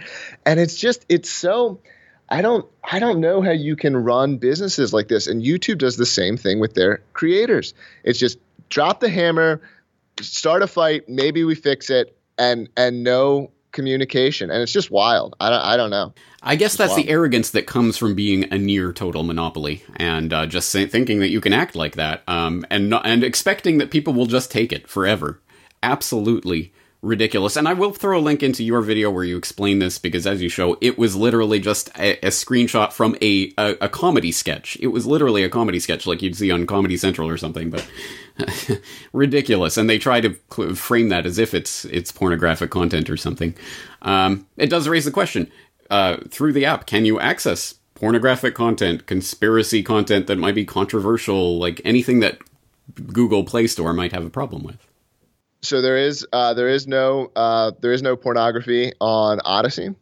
and 0.46 0.60
it's 0.60 0.76
just 0.76 1.06
it's 1.08 1.30
so. 1.30 1.80
I 2.32 2.44
don't 2.44 2.68
I 2.84 3.00
don't 3.00 3.22
know 3.22 3.42
how 3.42 3.52
you 3.52 3.76
can 3.76 3.96
run 3.98 4.38
businesses 4.38 4.94
like 4.94 5.08
this. 5.08 5.26
And 5.26 5.42
YouTube 5.42 5.80
does 5.80 5.98
the 5.98 6.06
same 6.06 6.38
thing 6.38 6.60
with 6.60 6.76
their 6.76 7.02
creators. 7.14 7.74
It's 8.04 8.20
just 8.20 8.38
drop 8.70 9.00
the 9.00 9.10
hammer, 9.10 9.62
start 10.22 10.62
a 10.62 10.68
fight, 10.68 11.10
maybe 11.10 11.44
we 11.44 11.56
fix 11.56 11.90
it, 11.90 12.16
and 12.38 12.70
and 12.76 13.04
no 13.04 13.52
communication. 13.72 14.50
And 14.50 14.62
it's 14.62 14.72
just 14.72 14.92
wild. 14.92 15.36
I 15.40 15.50
don't 15.50 15.62
I 15.62 15.78
don't 15.78 15.90
know. 15.90 16.14
I 16.42 16.56
guess 16.56 16.76
that's 16.76 16.92
wild. 16.92 17.06
the 17.06 17.10
arrogance 17.10 17.52
that 17.52 17.68
comes 17.68 17.98
from 17.98 18.16
being 18.16 18.52
a 18.52 18.58
near 18.58 18.94
total 18.94 19.24
monopoly 19.24 19.84
and 19.98 20.32
uh, 20.32 20.46
just 20.46 20.70
say, 20.70 20.86
thinking 20.86 21.20
that 21.20 21.30
you 21.30 21.42
can 21.42 21.54
act 21.54 21.76
like 21.76 21.96
that 21.96 22.24
um, 22.28 22.66
and 22.70 22.94
and 22.94 23.24
expecting 23.24 23.78
that 23.80 23.92
people 23.92 24.14
will 24.14 24.26
just 24.26 24.52
take 24.52 24.72
it 24.72 24.88
forever. 24.88 25.40
Absolutely 25.84 26.74
ridiculous. 27.02 27.56
And 27.56 27.68
I 27.68 27.74
will 27.74 27.92
throw 27.92 28.20
a 28.20 28.22
link 28.22 28.44
into 28.44 28.64
your 28.64 28.82
video 28.82 29.10
where 29.10 29.24
you 29.24 29.38
explain 29.38 29.80
this 29.80 29.98
because, 29.98 30.28
as 30.28 30.42
you 30.42 30.50
show, 30.50 30.78
it 30.82 30.98
was 30.98 31.16
literally 31.16 31.60
just 31.60 31.90
a, 31.98 32.18
a 32.26 32.30
screenshot 32.30 32.92
from 32.92 33.16
a, 33.22 33.54
a, 33.58 33.78
a 33.82 33.90
comedy 33.90 34.32
sketch. 34.32 34.78
It 34.82 34.88
was 34.88 35.06
literally 35.06 35.44
a 35.44 35.50
comedy 35.50 35.80
sketch 35.80 36.06
like 36.06 36.22
you'd 36.22 36.36
see 36.36 36.52
on 36.52 36.66
Comedy 36.66 36.98
Central 36.98 37.30
or 37.30 37.38
something, 37.38 37.70
but 37.70 37.88
ridiculous. 39.14 39.78
And 39.78 39.90
they 39.90 39.98
try 39.98 40.22
to 40.22 40.34
frame 40.76 41.10
that 41.10 41.26
as 41.26 41.38
if 41.38 41.54
it's 41.54 41.86
it's 41.86 42.12
pornographic 42.12 42.70
content 42.70 43.10
or 43.10 43.18
something. 43.18 43.56
Um, 44.02 44.48
it 44.58 44.70
does 44.70 44.88
raise 44.88 45.06
the 45.06 45.12
question 45.12 45.52
uh, 45.90 46.18
through 46.30 46.54
the 46.54 46.66
app: 46.66 46.86
Can 46.86 47.06
you 47.06 47.20
access 47.20 47.76
pornographic 47.96 48.56
content, 48.56 49.06
conspiracy 49.06 49.84
content 49.84 50.28
that 50.28 50.38
might 50.38 50.56
be 50.56 50.66
controversial, 50.66 51.58
like 51.60 51.82
anything 51.84 52.20
that 52.22 52.40
Google 53.14 53.44
Play 53.44 53.68
Store 53.68 53.94
might 53.94 54.12
have 54.12 54.26
a 54.26 54.30
problem 54.30 54.64
with? 54.64 54.86
so 55.62 55.82
there 55.82 55.98
is 55.98 56.26
uh, 56.32 56.54
there 56.54 56.70
is 56.70 56.88
no 56.88 57.32
uh, 57.36 57.72
there 57.82 57.92
is 57.92 58.02
no 58.02 58.16
pornography 58.16 58.94
on 59.00 59.40
Odysee. 59.46 59.96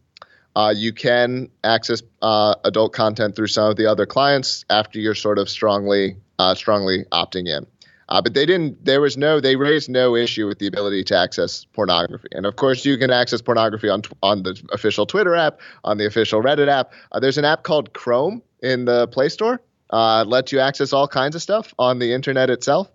Uh, 0.55 0.73
you 0.75 0.91
can 0.91 1.49
access 1.63 2.01
uh, 2.21 2.55
adult 2.63 2.91
content 2.93 3.35
through 3.35 3.47
some 3.47 3.69
of 3.69 3.75
the 3.75 3.85
other 3.85 4.05
clients 4.05 4.65
after 4.69 4.99
you're 4.99 5.15
sort 5.15 5.37
of 5.37 5.49
strongly 5.49 6.15
uh, 6.39 6.55
strongly 6.55 7.05
opting 7.11 7.47
in. 7.47 7.65
Uh, 8.09 8.21
but 8.21 8.33
they 8.33 8.45
didn't. 8.45 8.83
There 8.85 9.01
was 9.01 9.17
no. 9.17 9.39
They 9.39 9.55
raised 9.55 9.89
no 9.89 10.15
issue 10.15 10.47
with 10.47 10.59
the 10.59 10.67
ability 10.67 11.03
to 11.05 11.17
access 11.17 11.65
pornography. 11.73 12.29
And 12.31 12.45
of 12.45 12.55
course, 12.55 12.85
you 12.85 12.97
can 12.97 13.11
access 13.11 13.41
pornography 13.41 13.89
on 13.89 14.03
on 14.23 14.43
the 14.43 14.61
official 14.71 15.05
Twitter 15.05 15.35
app, 15.35 15.59
on 15.83 15.97
the 15.97 16.05
official 16.05 16.41
Reddit 16.41 16.69
app. 16.69 16.91
there's 17.19 17.37
an 17.37 17.45
app 17.45 17.63
called 17.63 17.93
Chrome 17.93 18.41
in 18.61 18.85
the 18.85 19.07
Play 19.07 19.29
Store. 19.29 19.61
Uh, 19.89 20.25
lets 20.27 20.51
you 20.51 20.59
access 20.59 20.91
all 20.91 21.07
kinds 21.07 21.35
of 21.35 21.41
stuff 21.41 21.73
on 21.79 21.99
the 21.99 22.13
internet 22.13 22.49
itself. 22.49 22.91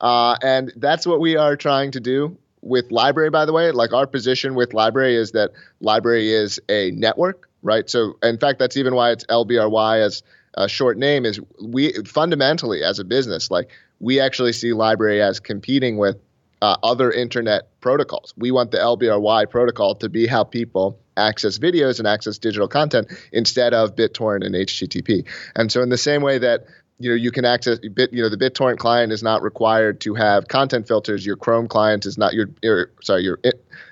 Uh, 0.00 0.36
and 0.42 0.72
that's 0.76 1.04
what 1.04 1.18
we 1.18 1.36
are 1.36 1.56
trying 1.56 1.90
to 1.90 2.00
do 2.00 2.36
with 2.60 2.90
library. 2.90 3.30
by 3.30 3.44
the 3.44 3.52
way. 3.52 3.70
Like 3.70 3.92
our 3.92 4.06
position 4.06 4.54
with 4.54 4.74
library 4.74 5.16
is 5.16 5.32
that 5.32 5.52
library 5.80 6.32
is 6.32 6.60
a 6.68 6.90
network, 6.92 7.48
right? 7.62 7.88
So, 7.90 8.16
in 8.22 8.38
fact, 8.38 8.58
that's 8.58 8.76
even 8.76 8.94
why 8.94 9.10
it's 9.10 9.24
LBRY 9.26 10.00
as 10.00 10.22
a 10.54 10.68
short 10.68 10.96
name 10.96 11.24
is 11.24 11.40
we 11.62 11.92
fundamentally 12.04 12.82
as 12.82 12.98
a 12.98 13.04
business, 13.04 13.50
like 13.50 13.70
we 14.00 14.20
actually 14.20 14.52
see 14.52 14.72
library 14.72 15.22
as 15.22 15.40
competing 15.40 15.98
with 15.98 16.16
uh, 16.60 16.76
other 16.82 17.10
internet 17.12 17.68
protocols. 17.80 18.34
We 18.36 18.50
want 18.50 18.70
the 18.70 18.78
LBRY 18.78 19.48
protocol 19.50 19.94
to 19.96 20.08
be 20.08 20.26
how 20.26 20.44
people 20.44 20.98
access 21.16 21.58
videos 21.58 21.98
and 21.98 22.06
access 22.06 22.38
digital 22.38 22.68
content 22.68 23.08
instead 23.32 23.74
of 23.74 23.96
BitTorrent 23.96 24.44
and 24.44 24.54
HTTP. 24.54 25.26
And 25.54 25.70
so, 25.70 25.82
in 25.82 25.88
the 25.88 25.98
same 25.98 26.22
way 26.22 26.38
that 26.38 26.64
you 27.00 27.10
know 27.10 27.14
you 27.14 27.30
can 27.30 27.44
access 27.44 27.78
bit 27.78 28.12
you 28.12 28.22
know 28.22 28.28
the 28.28 28.36
BitTorrent 28.36 28.78
client 28.78 29.12
is 29.12 29.22
not 29.22 29.42
required 29.42 30.00
to 30.00 30.14
have 30.14 30.48
content 30.48 30.88
filters. 30.88 31.24
Your 31.24 31.36
Chrome 31.36 31.68
client 31.68 32.06
is 32.06 32.18
not 32.18 32.34
your, 32.34 32.48
your 32.62 32.90
sorry 33.02 33.22
your 33.22 33.38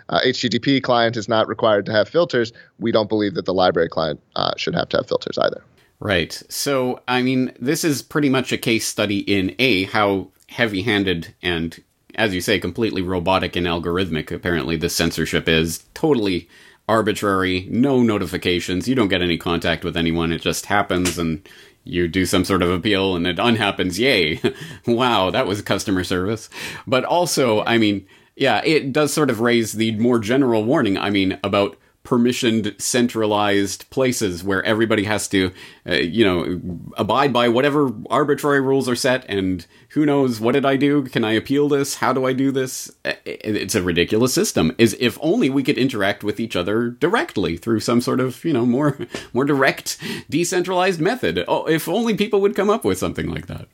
uh, 0.08 0.20
HTTP 0.25 0.82
client 0.82 1.16
is 1.16 1.28
not 1.28 1.48
required 1.48 1.86
to 1.86 1.92
have 1.92 2.08
filters. 2.08 2.52
We 2.78 2.90
don't 2.92 3.08
believe 3.08 3.34
that 3.34 3.45
the 3.45 3.54
library 3.54 3.88
client 3.88 4.21
uh, 4.34 4.52
should 4.56 4.75
have 4.75 4.88
to 4.90 4.97
have 4.99 5.06
filters 5.06 5.38
either. 5.38 5.62
Right. 5.99 6.43
So 6.49 7.00
I 7.09 7.23
mean, 7.23 7.52
this 7.59 7.85
is 7.85 8.02
pretty 8.02 8.28
much 8.28 8.52
a 8.52 8.59
case 8.59 8.87
study 8.87 9.19
in 9.21 9.54
a 9.59 9.85
how 9.85 10.28
heavy-handed 10.49 11.35
and 11.43 11.82
as 12.15 12.35
you 12.35 12.41
say 12.41 12.59
completely 12.59 13.02
robotic 13.02 13.56
and 13.56 13.67
algorithmic 13.67 14.30
apparently 14.30 14.76
the 14.76 14.89
censorship 14.89 15.49
is 15.49 15.85
totally 15.93 16.49
arbitrary 16.89 17.67
no 17.69 18.00
notifications 18.00 18.87
you 18.87 18.95
don't 18.95 19.09
get 19.09 19.21
any 19.21 19.37
contact 19.37 19.85
with 19.85 19.97
anyone 19.97 20.32
it 20.32 20.41
just 20.41 20.67
happens 20.67 21.19
and 21.19 21.47
you 21.87 22.09
do 22.09 22.26
some 22.26 22.45
sort 22.45 22.63
of 22.63 22.71
appeal 22.71 23.15
and 23.15 23.26
it 23.26 23.39
unhappens. 23.39 23.99
Yay. 23.99 24.41
wow, 24.87 25.30
that 25.30 25.47
was 25.47 25.63
customer 25.63 26.04
service. 26.04 26.50
But 26.87 27.04
also, 27.04 27.63
I 27.65 27.78
mean, 27.78 28.06
yeah, 28.35 28.61
it 28.65 28.93
does 28.93 29.13
sort 29.13 29.30
of 29.30 29.41
raise 29.41 29.73
the 29.73 29.93
more 29.93 30.19
general 30.19 30.65
warning, 30.65 30.99
I 30.99 31.11
mean, 31.11 31.39
about 31.45 31.78
permissioned 32.06 32.80
centralized 32.80 33.88
places 33.90 34.45
where 34.45 34.62
everybody 34.64 35.04
has 35.04 35.28
to 35.28 35.52
uh, 35.86 35.95
you 35.95 36.25
know 36.25 36.60
abide 36.97 37.32
by 37.32 37.49
whatever 37.49 37.90
arbitrary 38.08 38.60
rules 38.60 38.88
are 38.88 38.97
set 38.97 39.25
and 39.28 39.66
who 39.90 40.06
knows 40.06 40.40
what 40.40 40.52
did 40.52 40.64
i 40.64 40.76
do? 40.76 41.02
Can 41.02 41.25
i 41.25 41.32
appeal 41.32 41.69
this? 41.69 41.97
How 41.97 42.12
do 42.12 42.25
i 42.25 42.32
do 42.32 42.50
this? 42.50 42.90
Uh, 43.04 43.12
it's 43.25 43.75
a 43.75 43.82
ridiculous 43.82 44.32
system. 44.32 44.75
Is 44.78 44.97
if 45.00 45.19
only 45.21 45.50
we 45.50 45.62
could 45.62 45.78
interact 45.78 46.23
with 46.23 46.38
each 46.40 46.56
other 46.56 46.90
directly 46.90 47.56
through 47.56 47.80
some 47.80 48.00
sort 48.00 48.21
of 48.21 48.45
you 48.45 48.52
know 48.52 48.64
more 48.64 48.97
more 49.32 49.45
direct 49.45 49.99
decentralized 50.30 51.00
method. 51.00 51.45
Oh 51.49 51.66
if 51.66 51.88
only 51.88 52.14
people 52.14 52.40
would 52.40 52.56
come 52.56 52.71
up 52.71 52.84
with 52.84 52.99
something 52.99 53.28
like 53.28 53.47
that 53.47 53.69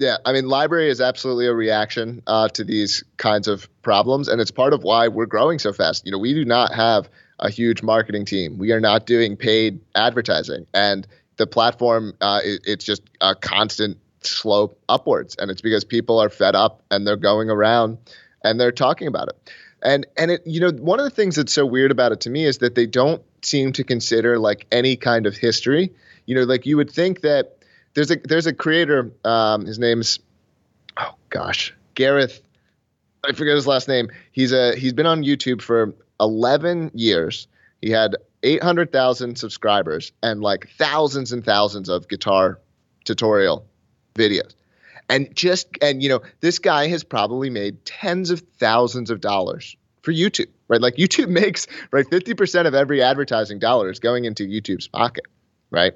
yeah, 0.00 0.16
I 0.24 0.32
mean, 0.32 0.48
library 0.48 0.88
is 0.88 0.98
absolutely 0.98 1.46
a 1.46 1.52
reaction 1.52 2.22
uh, 2.26 2.48
to 2.48 2.64
these 2.64 3.04
kinds 3.18 3.46
of 3.46 3.68
problems, 3.82 4.28
and 4.28 4.40
it's 4.40 4.50
part 4.50 4.72
of 4.72 4.82
why 4.82 5.08
we're 5.08 5.26
growing 5.26 5.58
so 5.58 5.74
fast. 5.74 6.06
You 6.06 6.12
know, 6.12 6.18
we 6.18 6.32
do 6.32 6.46
not 6.46 6.72
have 6.72 7.10
a 7.38 7.50
huge 7.50 7.82
marketing 7.82 8.24
team. 8.24 8.56
We 8.56 8.72
are 8.72 8.80
not 8.80 9.04
doing 9.04 9.36
paid 9.36 9.78
advertising, 9.94 10.66
and 10.72 11.06
the 11.36 11.46
platform 11.46 12.14
uh, 12.22 12.40
it, 12.42 12.62
it's 12.64 12.84
just 12.84 13.02
a 13.20 13.34
constant 13.34 13.98
slope 14.22 14.80
upwards, 14.88 15.36
and 15.38 15.50
it's 15.50 15.60
because 15.60 15.84
people 15.84 16.18
are 16.18 16.30
fed 16.30 16.54
up 16.54 16.82
and 16.90 17.06
they're 17.06 17.16
going 17.16 17.50
around 17.50 17.98
and 18.42 18.58
they're 18.58 18.72
talking 18.72 19.06
about 19.06 19.28
it. 19.28 19.50
And 19.82 20.06
and 20.16 20.30
it 20.30 20.42
you 20.46 20.60
know 20.60 20.70
one 20.70 20.98
of 20.98 21.04
the 21.04 21.10
things 21.10 21.36
that's 21.36 21.52
so 21.52 21.66
weird 21.66 21.90
about 21.90 22.10
it 22.12 22.20
to 22.22 22.30
me 22.30 22.46
is 22.46 22.58
that 22.58 22.74
they 22.74 22.86
don't 22.86 23.22
seem 23.42 23.72
to 23.72 23.84
consider 23.84 24.38
like 24.38 24.66
any 24.72 24.96
kind 24.96 25.26
of 25.26 25.36
history. 25.36 25.92
You 26.24 26.36
know, 26.36 26.44
like 26.44 26.64
you 26.64 26.78
would 26.78 26.90
think 26.90 27.20
that 27.20 27.59
there's 27.94 28.10
a 28.10 28.16
there's 28.16 28.46
a 28.46 28.52
creator. 28.52 29.12
Um, 29.24 29.66
his 29.66 29.78
name's 29.78 30.20
oh 30.96 31.14
gosh, 31.28 31.74
Gareth. 31.94 32.42
I 33.24 33.32
forget 33.32 33.54
his 33.54 33.66
last 33.66 33.88
name. 33.88 34.10
He's 34.32 34.52
a 34.52 34.74
he's 34.76 34.92
been 34.92 35.06
on 35.06 35.22
YouTube 35.22 35.60
for 35.60 35.94
11 36.20 36.92
years. 36.94 37.48
He 37.80 37.90
had 37.90 38.16
800,000 38.42 39.36
subscribers 39.36 40.12
and 40.22 40.40
like 40.40 40.68
thousands 40.78 41.32
and 41.32 41.44
thousands 41.44 41.88
of 41.88 42.08
guitar 42.08 42.58
tutorial 43.04 43.66
videos. 44.14 44.54
And 45.08 45.34
just 45.34 45.68
and 45.82 46.02
you 46.02 46.08
know, 46.08 46.20
this 46.40 46.58
guy 46.58 46.88
has 46.88 47.04
probably 47.04 47.50
made 47.50 47.84
tens 47.84 48.30
of 48.30 48.40
thousands 48.58 49.10
of 49.10 49.20
dollars 49.20 49.76
for 50.02 50.12
YouTube, 50.12 50.48
right? 50.68 50.80
Like 50.80 50.96
YouTube 50.96 51.28
makes 51.40 51.66
right 51.90 52.06
50% 52.06 52.66
of 52.66 52.74
every 52.74 53.02
advertising 53.02 53.58
dollar 53.58 53.90
is 53.90 53.98
going 53.98 54.24
into 54.24 54.46
YouTube's 54.46 54.88
pocket, 54.88 55.26
right? 55.70 55.94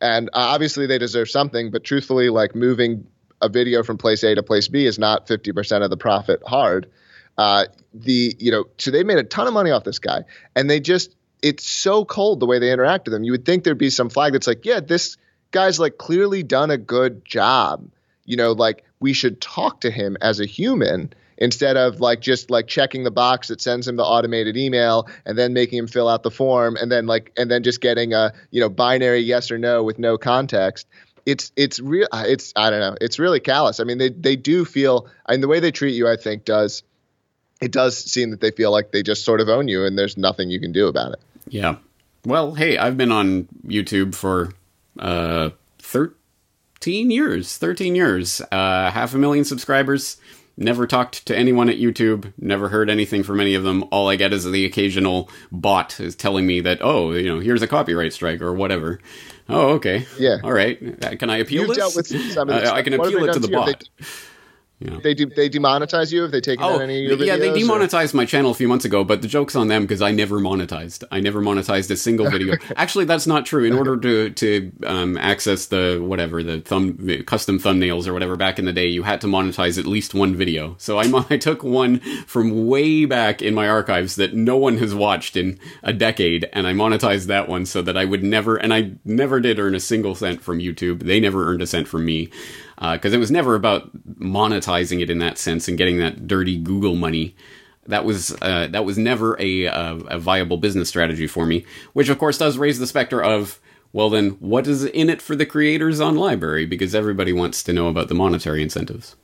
And 0.00 0.28
uh, 0.28 0.38
obviously 0.38 0.86
they 0.86 0.98
deserve 0.98 1.28
something, 1.30 1.70
but 1.70 1.84
truthfully, 1.84 2.30
like 2.30 2.54
moving 2.54 3.06
a 3.40 3.48
video 3.48 3.82
from 3.82 3.98
place 3.98 4.22
A 4.22 4.34
to 4.34 4.42
place 4.42 4.68
B 4.68 4.86
is 4.86 4.98
not 4.98 5.26
50% 5.26 5.82
of 5.82 5.90
the 5.90 5.96
profit 5.96 6.42
hard. 6.46 6.90
Uh, 7.36 7.66
the 7.94 8.34
you 8.38 8.50
know 8.50 8.64
so 8.78 8.90
they 8.90 9.04
made 9.04 9.18
a 9.18 9.22
ton 9.22 9.46
of 9.46 9.54
money 9.54 9.70
off 9.70 9.84
this 9.84 10.00
guy, 10.00 10.24
and 10.56 10.68
they 10.68 10.80
just 10.80 11.14
it's 11.40 11.66
so 11.66 12.04
cold 12.04 12.40
the 12.40 12.46
way 12.46 12.58
they 12.58 12.72
interact 12.72 13.06
with 13.06 13.14
him. 13.14 13.22
You 13.22 13.32
would 13.32 13.44
think 13.44 13.64
there'd 13.64 13.78
be 13.78 13.90
some 13.90 14.10
flag 14.10 14.32
that's 14.32 14.46
like, 14.46 14.64
yeah, 14.64 14.80
this 14.80 15.16
guy's 15.52 15.78
like 15.78 15.98
clearly 15.98 16.42
done 16.42 16.70
a 16.70 16.76
good 16.76 17.24
job. 17.24 17.88
You 18.24 18.36
know, 18.36 18.52
like 18.52 18.84
we 19.00 19.12
should 19.12 19.40
talk 19.40 19.82
to 19.82 19.90
him 19.90 20.16
as 20.20 20.40
a 20.40 20.46
human 20.46 21.12
instead 21.38 21.76
of 21.76 22.00
like 22.00 22.20
just 22.20 22.50
like 22.50 22.66
checking 22.66 23.04
the 23.04 23.10
box 23.10 23.48
that 23.48 23.60
sends 23.60 23.88
him 23.88 23.96
the 23.96 24.04
automated 24.04 24.56
email 24.56 25.08
and 25.24 25.38
then 25.38 25.52
making 25.52 25.78
him 25.78 25.86
fill 25.86 26.08
out 26.08 26.22
the 26.22 26.30
form 26.30 26.76
and 26.76 26.92
then 26.92 27.06
like 27.06 27.32
and 27.36 27.50
then 27.50 27.62
just 27.62 27.80
getting 27.80 28.12
a 28.12 28.32
you 28.50 28.60
know 28.60 28.68
binary 28.68 29.20
yes 29.20 29.50
or 29.50 29.58
no 29.58 29.82
with 29.82 29.98
no 29.98 30.18
context 30.18 30.86
it's 31.24 31.52
it's 31.56 31.78
real 31.80 32.08
it's 32.12 32.52
i 32.56 32.70
don't 32.70 32.80
know 32.80 32.96
it's 33.00 33.18
really 33.18 33.40
callous. 33.40 33.80
I 33.80 33.84
mean 33.84 33.98
they 33.98 34.08
they 34.08 34.36
do 34.36 34.64
feel 34.64 35.08
I 35.26 35.32
mean 35.32 35.40
the 35.40 35.48
way 35.48 35.60
they 35.60 35.70
treat 35.70 35.94
you 35.94 36.08
i 36.08 36.16
think 36.16 36.44
does 36.44 36.82
it 37.60 37.72
does 37.72 37.98
seem 37.98 38.30
that 38.30 38.40
they 38.40 38.50
feel 38.50 38.70
like 38.70 38.92
they 38.92 39.02
just 39.02 39.24
sort 39.24 39.40
of 39.40 39.48
own 39.48 39.68
you 39.68 39.84
and 39.84 39.98
there's 39.98 40.16
nothing 40.16 40.48
you 40.48 40.60
can 40.60 40.72
do 40.72 40.86
about 40.86 41.12
it. 41.12 41.20
Yeah. 41.48 41.76
Well 42.24 42.54
hey 42.54 42.78
i've 42.78 42.96
been 42.96 43.12
on 43.12 43.46
youtube 43.66 44.14
for 44.14 44.52
uh 44.98 45.50
13 45.80 47.10
years 47.10 47.58
13 47.58 47.94
years. 47.94 48.40
Uh 48.50 48.90
half 48.90 49.14
a 49.14 49.18
million 49.18 49.44
subscribers 49.44 50.16
Never 50.60 50.88
talked 50.88 51.24
to 51.26 51.36
anyone 51.36 51.68
at 51.68 51.76
YouTube. 51.78 52.32
Never 52.36 52.68
heard 52.68 52.90
anything 52.90 53.22
from 53.22 53.38
any 53.40 53.54
of 53.54 53.62
them. 53.62 53.84
All 53.92 54.08
I 54.08 54.16
get 54.16 54.32
is 54.32 54.44
the 54.44 54.64
occasional 54.64 55.30
bot 55.52 56.00
is 56.00 56.16
telling 56.16 56.48
me 56.48 56.60
that, 56.62 56.78
oh, 56.80 57.12
you 57.12 57.32
know, 57.32 57.38
here's 57.38 57.62
a 57.62 57.68
copyright 57.68 58.12
strike 58.12 58.40
or 58.42 58.52
whatever. 58.52 58.98
Oh, 59.48 59.74
okay. 59.74 60.04
Yeah. 60.18 60.38
All 60.42 60.52
right. 60.52 60.76
Uh, 61.04 61.14
Can 61.14 61.30
I 61.30 61.36
appeal 61.38 61.60
You've 61.62 61.68
this? 61.68 61.76
dealt 61.78 61.94
with 61.96 62.06
some 62.08 62.48
of 62.48 62.60
this 62.60 62.68
Uh, 62.70 62.74
I 62.74 62.82
can 62.82 62.92
appeal 62.94 63.24
it 63.24 63.32
to 63.34 63.38
the 63.38 63.48
bot. 63.48 63.84
you? 63.98 64.06
Yeah. 64.80 64.98
They 65.02 65.12
do. 65.12 65.26
They 65.26 65.50
demonetize 65.50 66.12
you 66.12 66.24
if 66.24 66.30
they 66.30 66.40
take 66.40 66.60
Oh, 66.62 66.78
any 66.78 67.04
of 67.10 67.18
your 67.18 67.26
yeah, 67.26 67.36
they 67.36 67.48
videos, 67.48 67.54
or- 67.54 67.58
demonetized 67.78 68.14
my 68.14 68.24
channel 68.24 68.52
a 68.52 68.54
few 68.54 68.68
months 68.68 68.84
ago, 68.84 69.02
but 69.02 69.22
the 69.22 69.28
joke's 69.28 69.56
on 69.56 69.66
them 69.66 69.82
because 69.82 70.00
I 70.00 70.12
never 70.12 70.38
monetized. 70.38 71.02
I 71.10 71.18
never 71.18 71.40
monetized 71.40 71.90
a 71.90 71.96
single 71.96 72.30
video. 72.30 72.54
Actually, 72.76 73.06
that's 73.06 73.26
not 73.26 73.44
true. 73.44 73.64
In 73.64 73.72
order 73.72 73.96
to 73.96 74.30
to 74.30 74.72
um, 74.86 75.18
access 75.18 75.66
the 75.66 75.98
whatever 76.00 76.44
the 76.44 76.60
thumb 76.60 76.96
custom 77.26 77.58
thumbnails 77.58 78.06
or 78.06 78.12
whatever 78.12 78.36
back 78.36 78.60
in 78.60 78.66
the 78.66 78.72
day, 78.72 78.86
you 78.86 79.02
had 79.02 79.20
to 79.22 79.26
monetize 79.26 79.78
at 79.78 79.84
least 79.86 80.14
one 80.14 80.36
video. 80.36 80.76
So 80.78 80.98
I, 80.98 81.24
I 81.30 81.38
took 81.38 81.64
one 81.64 81.98
from 82.26 82.68
way 82.68 83.04
back 83.04 83.42
in 83.42 83.54
my 83.54 83.68
archives 83.68 84.14
that 84.14 84.32
no 84.34 84.56
one 84.56 84.78
has 84.78 84.94
watched 84.94 85.36
in 85.36 85.58
a 85.82 85.92
decade, 85.92 86.48
and 86.52 86.68
I 86.68 86.72
monetized 86.72 87.26
that 87.26 87.48
one 87.48 87.66
so 87.66 87.82
that 87.82 87.96
I 87.96 88.04
would 88.04 88.22
never, 88.22 88.54
and 88.56 88.72
I 88.72 88.92
never 89.04 89.40
did 89.40 89.58
earn 89.58 89.74
a 89.74 89.80
single 89.80 90.14
cent 90.14 90.40
from 90.40 90.60
YouTube. 90.60 91.02
They 91.02 91.18
never 91.18 91.48
earned 91.50 91.62
a 91.62 91.66
cent 91.66 91.88
from 91.88 92.04
me 92.04 92.30
because 92.80 93.12
it 93.12 93.18
was 93.18 93.30
never 93.30 93.54
about 93.54 93.90
monetizing 94.18 95.00
it 95.00 95.10
in 95.10 95.18
that 95.18 95.38
sense 95.38 95.68
and 95.68 95.78
getting 95.78 95.98
that 95.98 96.26
dirty 96.26 96.56
Google 96.56 96.94
money. 96.94 97.34
That 97.86 98.04
was 98.04 98.36
uh, 98.42 98.68
that 98.70 98.84
was 98.84 98.98
never 98.98 99.40
a, 99.40 99.64
a 99.64 99.96
a 99.96 100.18
viable 100.18 100.58
business 100.58 100.88
strategy 100.88 101.26
for 101.26 101.46
me. 101.46 101.64
Which 101.92 102.08
of 102.08 102.18
course 102.18 102.38
does 102.38 102.58
raise 102.58 102.78
the 102.78 102.86
specter 102.86 103.22
of 103.22 103.60
well 103.92 104.10
then 104.10 104.30
what 104.40 104.66
is 104.66 104.84
in 104.84 105.08
it 105.08 105.22
for 105.22 105.34
the 105.34 105.46
creators 105.46 106.00
on 106.00 106.16
Library 106.16 106.66
because 106.66 106.94
everybody 106.94 107.32
wants 107.32 107.62
to 107.62 107.72
know 107.72 107.88
about 107.88 108.08
the 108.08 108.14
monetary 108.14 108.62
incentives. 108.62 109.16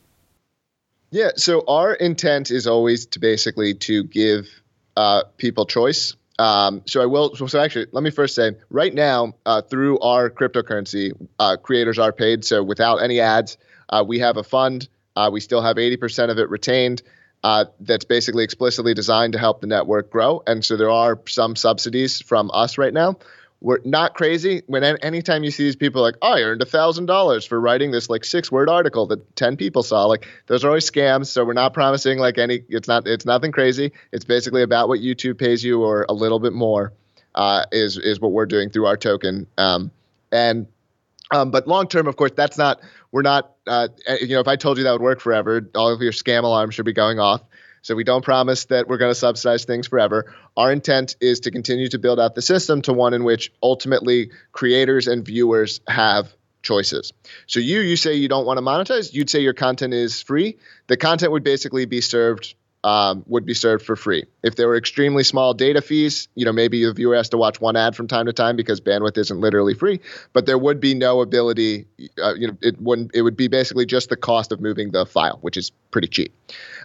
Yeah. 1.11 1.31
So 1.37 1.63
our 1.69 1.95
intent 1.95 2.51
is 2.51 2.67
always 2.67 3.07
to 3.07 3.21
basically 3.21 3.75
to 3.75 4.03
give 4.03 4.49
uh, 4.97 5.23
people 5.37 5.67
choice. 5.67 6.17
Um, 6.39 6.83
so 6.87 7.01
I 7.01 7.07
will. 7.07 7.35
So, 7.37 7.61
actually, 7.61 7.87
let 7.93 8.03
me 8.03 8.11
first 8.11 8.35
say, 8.35 8.53
right 8.71 8.93
now, 8.93 9.35
uh, 9.47 9.63
through 9.63 10.01
our 10.01 10.31
cryptocurrency, 10.31 11.13
uh, 11.39 11.57
creators 11.57 11.99
are 11.99 12.13
paid. 12.13 12.45
So 12.45 12.63
without 12.63 12.97
any 12.97 13.21
ads, 13.21 13.57
uh, 13.89 14.05
we 14.07 14.19
have 14.19 14.37
a 14.37 14.43
fund. 14.43 14.89
Uh, 15.17 15.31
we 15.33 15.41
still 15.41 15.63
have 15.63 15.77
80% 15.77 16.31
of 16.31 16.39
it 16.39 16.51
retained. 16.51 17.03
Uh, 17.45 17.67
that's 17.81 18.07
basically 18.07 18.43
explicitly 18.43 18.95
designed 18.95 19.35
to 19.35 19.39
help 19.39 19.61
the 19.61 19.67
network 19.67 20.11
grow. 20.11 20.43
And 20.47 20.65
so 20.65 20.77
there 20.77 20.91
are 20.91 21.21
some 21.29 21.57
subsidies 21.57 22.23
from 22.23 22.51
us 22.55 22.79
right 22.79 22.93
now. 22.93 23.19
We're 23.65 23.79
not 23.83 24.13
crazy. 24.13 24.63
When 24.67 24.85
anytime 24.85 25.43
you 25.43 25.51
see 25.51 25.63
these 25.65 25.75
people 25.75 26.03
like, 26.03 26.17
oh, 26.21 26.35
I 26.35 26.43
earned 26.43 26.61
a 26.61 26.67
thousand 26.67 27.07
dollars 27.07 27.47
for 27.47 27.59
writing 27.59 27.93
this 27.93 28.11
like 28.11 28.23
six 28.27 28.53
word 28.53 28.69
article 28.69 29.07
that 29.07 29.37
ten 29.37 29.57
people 29.57 29.83
saw, 29.83 30.05
like 30.05 30.27
those 30.49 30.67
are 30.67 30.69
always 30.69 30.89
scams. 30.89 31.29
So 31.29 31.47
we're 31.47 31.55
not 31.55 31.73
promising 31.73 32.19
like 32.19 32.37
any. 32.37 32.63
It's 32.69 32.89
not. 32.89 33.09
It's 33.09 33.25
nothing 33.25 33.53
crazy. 33.53 33.93
It's 34.13 34.27
basically 34.27 34.61
about 34.61 34.89
what 34.89 35.01
YouTube 35.01 35.39
pays 35.39 35.65
you 35.65 35.83
or 35.83 36.05
a 36.07 36.13
little 36.13 36.41
bit 36.41 36.53
more. 36.53 36.93
Uh, 37.35 37.65
is 37.73 37.97
is 37.97 38.21
what 38.21 38.33
we're 38.33 38.45
doing 38.45 38.69
through 38.69 38.85
our 38.85 38.99
token. 38.99 39.47
Um, 39.57 39.91
and 40.31 40.67
um, 41.31 41.51
but 41.51 41.67
long 41.67 41.89
term, 41.89 42.07
of 42.07 42.17
course, 42.17 42.33
that's 42.37 42.59
not. 42.59 42.83
We're 43.13 43.23
not. 43.23 43.55
Uh, 43.67 43.89
you 44.21 44.35
know, 44.35 44.41
if 44.41 44.49
I 44.49 44.57
told 44.57 44.77
you 44.77 44.85
that 44.85 44.93
would 44.93 45.01
work 45.01 45.21
forever, 45.21 45.67
all 45.75 45.91
of 45.91 46.03
your 46.03 46.13
scam 46.13 46.45
alarms 46.45 46.75
should 46.75 46.85
be 46.85 46.93
going 46.93 47.19
off. 47.19 47.41
So 47.85 47.95
we 47.95 48.03
don't 48.03 48.25
promise 48.25 48.65
that 48.67 48.89
we're 48.89 48.97
going 48.97 49.11
to 49.11 49.15
subsidize 49.15 49.67
things 49.67 49.89
forever. 49.89 50.35
Our 50.57 50.73
intent 50.73 51.17
is 51.21 51.41
to 51.41 51.51
continue 51.51 51.87
to 51.89 51.99
build 51.99 52.19
out 52.19 52.35
the 52.35 52.41
system 52.41 52.81
to 52.83 52.95
one 52.95 53.13
in 53.13 53.25
which 53.25 53.53
ultimately 53.63 54.31
creators 54.53 55.07
and 55.07 55.23
viewers 55.23 55.81
have 55.87 56.35
choices. 56.63 57.13
So 57.47 57.61
you 57.61 57.81
you 57.81 57.97
say 57.97 58.15
you 58.15 58.27
don't 58.27 58.47
want 58.47 58.57
to 58.57 58.63
monetize, 58.63 59.13
you'd 59.13 59.29
say 59.29 59.41
your 59.41 59.53
content 59.53 59.93
is 59.93 60.23
free. 60.23 60.57
The 60.87 60.97
content 60.97 61.33
would 61.33 61.45
basically 61.45 61.85
be 61.85 62.01
served 62.01 62.55
um, 62.85 63.25
would 63.27 63.47
be 63.47 63.55
served 63.55 63.85
for 63.85 63.97
free. 63.97 64.27
If 64.43 64.57
there 64.57 64.69
were 64.69 64.77
extremely 64.77 65.25
small 65.25 65.55
data 65.55 65.81
fees, 65.81 66.29
you 66.35 66.45
know, 66.45 66.53
maybe 66.53 66.85
the 66.85 66.93
viewer 66.93 67.17
has 67.17 67.31
to 67.31 67.39
watch 67.39 67.59
one 67.59 67.77
ad 67.77 67.97
from 67.97 68.07
time 68.07 68.27
to 68.27 68.33
time 68.33 68.57
because 68.57 68.79
bandwidth 68.81 69.17
isn't 69.17 69.41
literally 69.41 69.73
free. 69.73 70.01
But 70.35 70.45
there 70.45 70.59
would 70.59 70.81
be 70.81 70.95
no 70.95 71.23
ability, 71.23 71.87
uh, 72.23 72.35
you 72.35 72.47
know, 72.47 72.59
it 72.61 72.79
wouldn't. 72.81 73.13
It 73.15 73.23
would 73.23 73.39
be 73.39 73.49
basically 73.49 73.87
just 73.87 74.11
the 74.11 74.17
cost 74.17 74.53
of 74.53 74.61
moving 74.61 74.91
the 74.91 75.07
file, 75.07 75.39
which 75.41 75.57
is 75.57 75.73
pretty 75.91 76.09
cheap. 76.09 76.35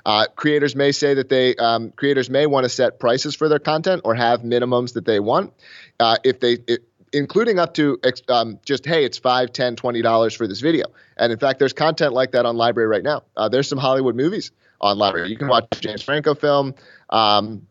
Uh, 0.05 0.25
creators 0.37 0.73
may 0.73 0.93
say 0.93 1.13
that 1.15 1.27
they 1.27 1.53
um, 1.57 1.91
creators 1.91 2.29
may 2.29 2.45
want 2.45 2.63
to 2.63 2.69
set 2.69 2.97
prices 2.99 3.35
for 3.35 3.49
their 3.49 3.59
content 3.59 4.01
or 4.05 4.15
have 4.15 4.41
minimums 4.41 4.93
that 4.93 5.03
they 5.03 5.19
want. 5.19 5.53
Uh, 5.99 6.15
if 6.23 6.39
they 6.39 6.59
it, 6.65 6.83
including 7.13 7.59
up 7.59 7.73
to 7.75 7.99
um, 8.29 8.59
just 8.65 8.85
hey 8.85 9.05
it's 9.05 9.17
5 9.17 9.51
10 9.51 9.75
20 9.75 10.01
dollars 10.01 10.33
for 10.33 10.47
this 10.47 10.61
video. 10.61 10.85
And 11.17 11.31
in 11.31 11.39
fact 11.39 11.59
there's 11.59 11.73
content 11.73 12.13
like 12.13 12.31
that 12.31 12.45
on 12.45 12.57
library 12.57 12.87
right 12.87 13.03
now. 13.03 13.23
Uh, 13.37 13.49
there's 13.49 13.67
some 13.67 13.77
hollywood 13.77 14.15
movies 14.15 14.51
on 14.81 14.97
library. 14.97 15.29
You 15.29 15.37
can 15.37 15.47
watch 15.47 15.65
james 15.79 16.01
franco 16.03 16.35
film 16.35 16.75
um, 17.09 17.67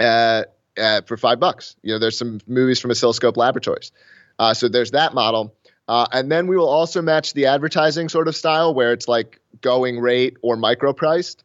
uh, 0.00 0.44
uh, 0.76 1.02
for 1.06 1.16
five 1.16 1.40
bucks. 1.40 1.76
You 1.82 1.92
know 1.92 1.98
there's 1.98 2.18
some 2.18 2.40
movies 2.46 2.80
from 2.80 2.90
oscilloscope 2.90 3.36
laboratories. 3.36 3.92
Uh, 4.38 4.54
so 4.54 4.68
there's 4.68 4.92
that 4.92 5.14
model. 5.14 5.54
Uh, 5.88 6.06
and 6.12 6.30
then 6.30 6.46
we 6.46 6.56
will 6.56 6.68
also 6.68 7.02
match 7.02 7.34
the 7.34 7.46
advertising 7.46 8.08
sort 8.08 8.28
of 8.28 8.36
style 8.36 8.72
where 8.72 8.92
it's 8.92 9.08
like 9.08 9.40
going 9.60 9.98
rate 9.98 10.36
or 10.40 10.56
micro 10.56 10.92
priced 10.92 11.44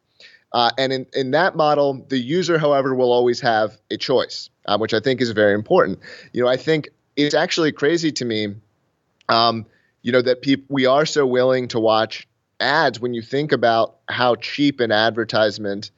uh, 0.52 0.70
and 0.78 0.92
in, 0.92 1.06
in 1.14 1.30
that 1.32 1.56
model, 1.56 2.04
the 2.08 2.18
user, 2.18 2.58
however, 2.58 2.94
will 2.94 3.12
always 3.12 3.40
have 3.40 3.78
a 3.90 3.96
choice, 3.96 4.48
uh, 4.66 4.78
which 4.78 4.94
I 4.94 5.00
think 5.00 5.20
is 5.20 5.30
very 5.30 5.54
important. 5.54 5.98
You 6.32 6.42
know, 6.42 6.48
I 6.48 6.56
think 6.56 6.88
it's 7.18 7.34
actually 7.34 7.72
crazy 7.72 8.12
to 8.12 8.24
me, 8.24 8.54
um, 9.28 9.66
you 10.02 10.12
know, 10.12 10.22
that 10.22 10.38
we 10.68 10.86
are 10.86 11.04
so 11.04 11.26
willing 11.26 11.68
to 11.68 11.80
watch 11.80 12.26
ads 12.60 13.00
when 13.00 13.12
you 13.12 13.22
think 13.22 13.52
about 13.52 13.96
how 14.08 14.36
cheap 14.36 14.80
an 14.80 14.92
advertisement 14.92 15.90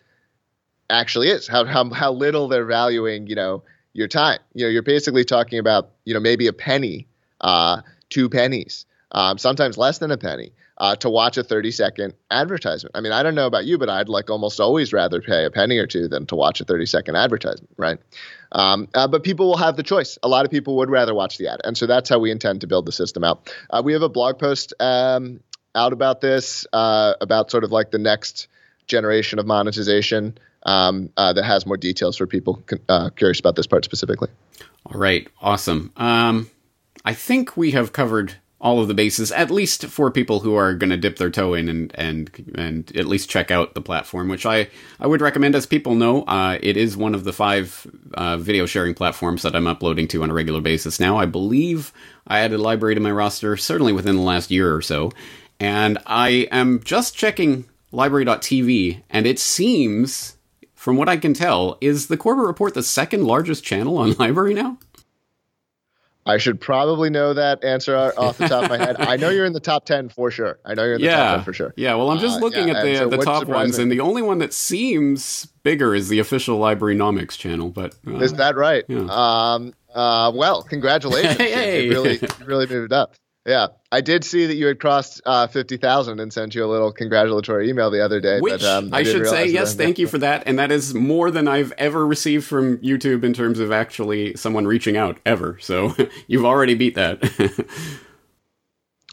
actually 0.89 1.29
is, 1.29 1.47
how 1.47 1.65
how 1.65 1.89
how 1.91 2.13
little 2.13 2.49
they're 2.49 2.65
valuing, 2.65 3.27
you 3.27 3.35
know, 3.35 3.63
your 3.93 4.09
time. 4.09 4.39
You 4.55 4.65
know, 4.65 4.71
you're 4.71 4.83
basically 4.83 5.25
talking 5.25 5.59
about, 5.59 5.91
you 6.05 6.15
know, 6.15 6.21
maybe 6.21 6.47
a 6.47 6.53
penny, 6.53 7.07
uh, 7.43 7.83
two 8.09 8.29
pennies, 8.29 8.87
um, 9.13 9.39
sometimes 9.39 9.77
less 9.77 9.99
than 9.99 10.11
a 10.11 10.19
penny 10.19 10.53
uh, 10.79 10.97
to 10.97 11.11
watch 11.11 11.37
a 11.37 11.45
30 11.45 11.71
second 11.71 12.15
advertisement. 12.31 12.97
I 12.97 13.01
mean, 13.03 13.13
I 13.13 13.23
don't 13.23 13.35
know 13.35 13.47
about 13.47 13.67
you, 13.67 13.77
but 13.77 13.91
I'd 13.91 14.09
like 14.09 14.31
almost 14.31 14.59
always 14.59 14.93
rather 14.93 15.21
pay 15.21 15.45
a 15.45 15.51
penny 15.51 15.77
or 15.77 15.87
two 15.87 16.09
than 16.09 16.27
to 16.27 16.35
watch 16.35 16.61
a 16.61 16.65
30 16.65 16.87
second 16.87 17.17
advertisement, 17.17 17.71
right? 17.77 17.99
Um, 18.53 18.89
uh, 18.95 19.07
but 19.09 19.23
people 19.23 19.47
will 19.49 19.57
have 19.57 19.77
the 19.77 19.83
choice. 19.83 20.19
A 20.23 20.29
lot 20.29 20.45
of 20.45 20.51
people 20.51 20.77
would 20.77 20.91
rather 20.91 21.15
watch 21.15 21.39
the 21.39 21.49
ad. 21.49 21.61
And 21.65 21.77
so 21.77 21.87
that's 21.87 22.09
how 22.09 22.19
we 22.19 22.31
intend 22.31 22.63
to 22.63 22.67
build 22.67 22.87
the 22.87 22.93
system 22.93 23.25
out. 23.25 23.53
Uh, 23.71 23.83
we 23.85 23.93
have 23.93 24.03
a 24.03 24.09
blog 24.09 24.39
post 24.39 24.75
um, 24.81 25.41
out 25.75 25.93
about 25.93 26.21
this, 26.21 26.67
uh, 26.73 27.15
about 27.21 27.51
sort 27.51 27.65
of 27.65 27.71
like 27.71 27.91
the 27.91 27.99
next 27.99 28.49
generation 28.87 29.39
of 29.39 29.47
monetization 29.47 30.37
um, 30.65 31.11
uh, 31.17 31.33
that 31.33 31.45
has 31.45 31.65
more 31.65 31.77
details 31.77 32.17
for 32.17 32.27
people 32.27 32.63
uh, 32.89 33.11
curious 33.11 33.39
about 33.39 33.57
this 33.57 33.67
part 33.67 33.85
specifically. 33.85 34.29
All 34.87 34.99
right, 34.99 35.29
awesome. 35.41 35.93
Um, 35.97 36.51
I 37.05 37.15
think 37.15 37.57
we 37.57 37.71
have 37.71 37.93
covered 37.93 38.35
all 38.61 38.81
of 38.81 38.89
the 38.89 38.95
bases, 38.95 39.33
at 39.33 39.51
least 39.51 39.87
for 39.87 40.11
people 40.11 40.41
who 40.41 40.55
are 40.55 40.75
going 40.75 40.91
to 40.91 40.97
dip 40.97 41.17
their 41.17 41.31
toe 41.31 41.55
in 41.55 41.69
and 41.69 41.93
and 41.95 42.53
and 42.57 42.95
at 42.97 43.07
least 43.07 43.31
check 43.31 43.51
out 43.51 43.75
the 43.75 43.81
platform, 43.81 44.29
which 44.29 44.45
I 44.45 44.69
I 44.99 45.07
would 45.07 45.23
recommend. 45.23 45.55
As 45.55 45.67
people 45.67 45.95
know, 45.95 46.23
uh, 46.25 46.59
it 46.63 46.77
is 46.77 46.97
one 46.97 47.15
of 47.15 47.25
the 47.25 47.33
five 47.33 47.87
uh, 48.15 48.37
video 48.37 48.67
sharing 48.67 48.95
platforms 48.95 49.43
that 49.43 49.57
I'm 49.57 49.67
uploading 49.67 50.09
to 50.09 50.23
on 50.23 50.31
a 50.31 50.35
regular 50.35 50.61
basis 50.61 51.01
now. 51.01 51.17
I 51.17 51.27
believe 51.27 51.93
I 52.27 52.41
added 52.41 52.61
library 52.61 52.95
to 52.95 53.01
my 53.01 53.13
roster 53.13 53.57
certainly 53.57 53.93
within 53.93 54.17
the 54.17 54.23
last 54.23 54.51
year 54.51 54.75
or 54.75 54.83
so, 54.83 55.11
and 55.59 55.99
I 56.07 56.49
am 56.51 56.83
just 56.83 57.17
checking 57.17 57.65
library.tv, 57.93 59.03
and 59.11 59.27
it 59.27 59.39
seems. 59.39 60.37
From 60.75 60.97
what 60.97 61.11
I 61.11 61.19
can 61.19 61.35
tell, 61.35 61.77
is 61.83 62.07
the 62.07 62.17
Corbett 62.17 62.47
Report 62.47 62.73
the 62.73 62.83
second 62.83 63.27
largest 63.27 63.63
channel 63.63 63.99
on 63.99 64.13
Library 64.19 64.55
now? 64.55 64.79
I 66.27 66.37
should 66.39 66.61
probably 66.61 67.09
know 67.11 67.33
that 67.35 67.65
answer 67.65 67.97
off 67.97 68.37
the 68.39 68.47
top 68.49 68.65
of 68.65 68.71
my 68.71 68.77
head. 68.79 68.97
I 69.01 69.17
know 69.17 69.31
you're 69.31 69.47
in 69.47 69.53
the 69.55 69.61
top 69.61 69.87
10 69.87 70.11
for 70.11 70.31
sure. 70.31 70.59
I 70.65 70.75
know 70.75 70.85
you're 70.85 70.95
in 70.95 71.01
the 71.01 71.07
yeah. 71.07 71.17
top 71.17 71.37
10 71.39 71.45
for 71.45 71.53
sure. 71.53 71.75
Yeah, 71.77 71.95
well, 71.95 72.11
I'm 72.11 72.19
just 72.19 72.37
Uh, 72.39 72.41
looking 72.41 72.69
yeah, 72.69 72.75
at 72.79 72.85
the, 72.85 72.97
so 72.97 73.09
the 73.09 73.17
top 73.19 73.27
ones, 73.27 73.75
surprising- 73.75 73.83
and 73.85 73.93
the 73.93 74.01
only 74.01 74.23
one 74.23 74.39
that 74.39 74.53
seems 74.53 75.47
bigger 75.63 75.95
is 75.95 76.09
the 76.09 76.19
official 76.19 76.59
LBRYnomics 76.61 77.37
channel. 77.39 77.71
But 77.71 77.95
uh, 78.07 78.19
Is 78.19 78.35
that 78.35 78.55
right? 78.57 78.85
Yeah. 78.89 79.07
Um, 79.09 79.73
uh, 79.95 80.31
well, 80.35 80.63
congratulations. 80.63 81.37
Hey. 81.39 81.85
You 81.87 81.91
really, 81.93 82.19
you 82.19 82.29
really 82.45 82.67
moved 82.67 82.93
up. 82.93 83.15
Yeah, 83.47 83.69
I 83.91 84.03
did 84.03 84.23
see 84.23 84.47
that 84.47 84.57
you 84.57 84.67
had 84.67 84.79
crossed 84.79 85.23
uh, 85.25 85.47
fifty 85.47 85.79
thousand 85.79 86.21
and 86.21 86.31
sent 86.31 86.55
you 86.55 86.63
a 86.65 86.67
little 86.69 86.93
congratulatory 86.93 87.71
email 87.71 87.91
the 87.91 88.05
other 88.05 88.21
day. 88.21 88.39
which 88.41 88.61
but, 88.61 88.65
um, 88.65 88.91
I, 88.93 89.03
didn't 89.03 89.25
should 89.25 89.31
say, 89.31 89.47
yes, 89.47 89.75
thank 89.75 89.99
you 89.99 90.07
for 90.07 90.19
that, 90.19 90.43
and 90.47 90.59
that 90.59 90.71
is 90.71 90.95
more 90.95 91.31
than 91.31 91.49
I've 91.49 91.73
ever 91.79 92.07
received 92.07 92.47
from 92.47 92.77
YouTube 92.79 93.25
in 93.25 93.33
terms 93.33 93.59
of 93.59 93.73
actually 93.73 94.37
someone 94.37 94.67
reaching 94.67 94.97
out 94.99 95.19
ever. 95.25 95.59
So 95.61 95.95
you've 96.27 96.45
already 96.45 96.75
beat 96.75 96.95
that. 96.97 97.57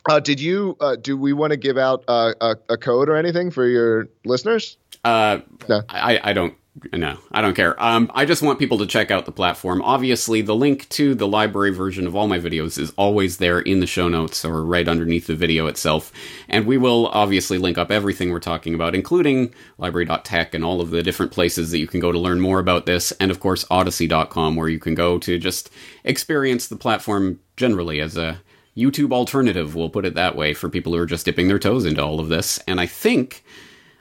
Uh, 0.09 0.21
did 0.21 0.39
you? 0.39 0.77
Uh, 0.79 0.95
do 0.95 1.17
we 1.17 1.33
want 1.33 1.51
to 1.51 1.57
give 1.57 1.77
out 1.77 2.01
uh, 2.07 2.33
a, 2.39 2.55
a 2.69 2.77
code 2.77 3.09
or 3.09 3.17
anything 3.17 3.51
for 3.51 3.67
your 3.67 4.07
listeners? 4.23 4.77
uh, 5.03 5.39
No. 5.67 5.81
I, 5.89 6.19
I 6.23 6.31
don't 6.31 6.53
no, 6.93 7.17
I 7.31 7.41
don't 7.41 7.55
care. 7.55 7.81
Um, 7.81 8.11
I 8.13 8.25
just 8.25 8.41
want 8.41 8.59
people 8.59 8.77
to 8.79 8.85
check 8.85 9.09
out 9.09 9.25
the 9.25 9.31
platform. 9.31 9.81
Obviously, 9.81 10.41
the 10.41 10.55
link 10.55 10.87
to 10.89 11.15
the 11.15 11.27
library 11.27 11.71
version 11.71 12.05
of 12.05 12.15
all 12.15 12.27
my 12.27 12.39
videos 12.39 12.77
is 12.77 12.91
always 12.97 13.37
there 13.37 13.59
in 13.59 13.79
the 13.79 13.87
show 13.87 14.07
notes 14.07 14.45
or 14.45 14.63
right 14.63 14.87
underneath 14.87 15.27
the 15.27 15.35
video 15.35 15.67
itself. 15.67 16.11
And 16.47 16.65
we 16.65 16.77
will 16.77 17.07
obviously 17.07 17.57
link 17.57 17.77
up 17.77 17.91
everything 17.91 18.31
we're 18.31 18.39
talking 18.39 18.75
about, 18.75 18.95
including 18.95 19.53
library.tech 19.77 20.53
and 20.53 20.63
all 20.63 20.81
of 20.81 20.91
the 20.91 21.01
different 21.01 21.31
places 21.31 21.71
that 21.71 21.79
you 21.79 21.87
can 21.87 21.99
go 21.99 22.11
to 22.11 22.19
learn 22.19 22.39
more 22.39 22.59
about 22.59 22.85
this. 22.85 23.11
And 23.13 23.31
of 23.31 23.39
course, 23.39 23.65
odysee.com, 23.71 24.55
where 24.55 24.69
you 24.69 24.79
can 24.79 24.93
go 24.93 25.17
to 25.19 25.39
just 25.39 25.71
experience 26.03 26.67
the 26.67 26.75
platform 26.77 27.39
generally 27.55 27.99
as 27.99 28.17
a 28.17 28.41
YouTube 28.77 29.11
alternative, 29.11 29.73
we'll 29.73 29.89
put 29.89 30.05
it 30.05 30.13
that 30.13 30.35
way, 30.35 30.53
for 30.53 30.69
people 30.69 30.93
who 30.93 30.99
are 30.99 31.07
just 31.07 31.25
dipping 31.25 31.47
their 31.47 31.57
toes 31.57 31.83
into 31.83 32.03
all 32.03 32.19
of 32.19 32.29
this. 32.29 32.59
And 32.67 32.79
I 32.79 32.85
think 32.85 33.43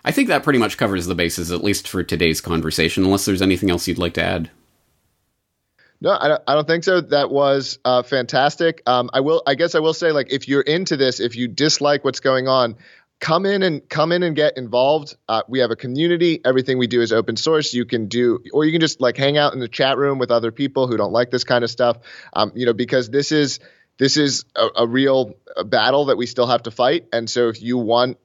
I 0.07 0.12
think 0.12 0.29
that 0.29 0.45
pretty 0.45 0.61
much 0.61 0.79
covers 0.79 1.07
the 1.07 1.16
bases, 1.16 1.51
at 1.51 1.64
least 1.64 1.88
for 1.88 2.05
today's 2.05 2.40
conversation, 2.40 3.05
unless 3.05 3.25
there's 3.25 3.42
anything 3.42 3.71
else 3.71 3.88
you'd 3.88 3.99
like 3.99 4.14
to 4.14 4.23
add. 4.23 4.51
No, 6.01 6.11
I 6.11 6.55
don't, 6.55 6.66
think 6.66 6.85
so. 6.85 7.01
That 7.01 7.31
was 7.31 7.81
uh, 7.85 8.03
fantastic. 8.05 8.83
Um, 8.87 9.11
I 9.12 9.21
will, 9.21 9.42
I 9.47 9.57
guess, 9.57 9.75
I 9.75 9.81
will 9.81 9.95
say, 9.95 10.12
like, 10.12 10.31
if 10.31 10.47
you're 10.47 10.61
into 10.61 10.97
this, 10.97 11.19
if 11.19 11.35
you 11.35 11.49
dislike 11.49 12.05
what's 12.05 12.21
going 12.21 12.47
on, 12.47 12.77
come 13.19 13.47
in 13.47 13.62
and 13.62 13.88
come 13.88 14.12
in 14.12 14.23
and 14.23 14.37
get 14.37 14.59
involved. 14.59 15.16
Uh, 15.29 15.42
we 15.49 15.61
have 15.61 15.71
a 15.73 15.77
community. 15.77 16.40
Everything 16.45 16.79
we 16.79 16.87
do 16.87 17.01
is 17.01 17.12
open 17.12 17.37
source. 17.37 17.75
You 17.75 17.87
can 17.87 18.07
do, 18.07 18.40
or 18.53 18.64
you 18.64 18.73
can 18.73 18.83
just 18.83 19.01
like 19.01 19.16
hang 19.16 19.38
out 19.38 19.55
in 19.55 19.59
the 19.59 19.69
chat 19.69 19.97
room 19.97 20.19
with 20.19 20.31
other 20.31 20.53
people 20.53 20.87
who 20.87 20.97
don't 20.97 21.12
like 21.12 21.31
this 21.31 21.45
kind 21.45 21.64
of 21.64 21.71
stuff. 21.71 21.97
Um, 22.33 22.53
you 22.55 22.66
know, 22.66 22.75
because 22.75 23.11
this 23.11 23.33
is 23.33 23.59
this 23.99 24.19
is 24.19 24.45
a, 24.55 24.69
a 24.77 24.87
real 24.87 25.35
battle 25.64 26.07
that 26.07 26.19
we 26.19 26.27
still 26.27 26.47
have 26.47 26.64
to 26.64 26.71
fight. 26.71 27.07
And 27.12 27.29
so, 27.29 27.49
if 27.49 27.61
you 27.61 27.79
want 27.79 28.19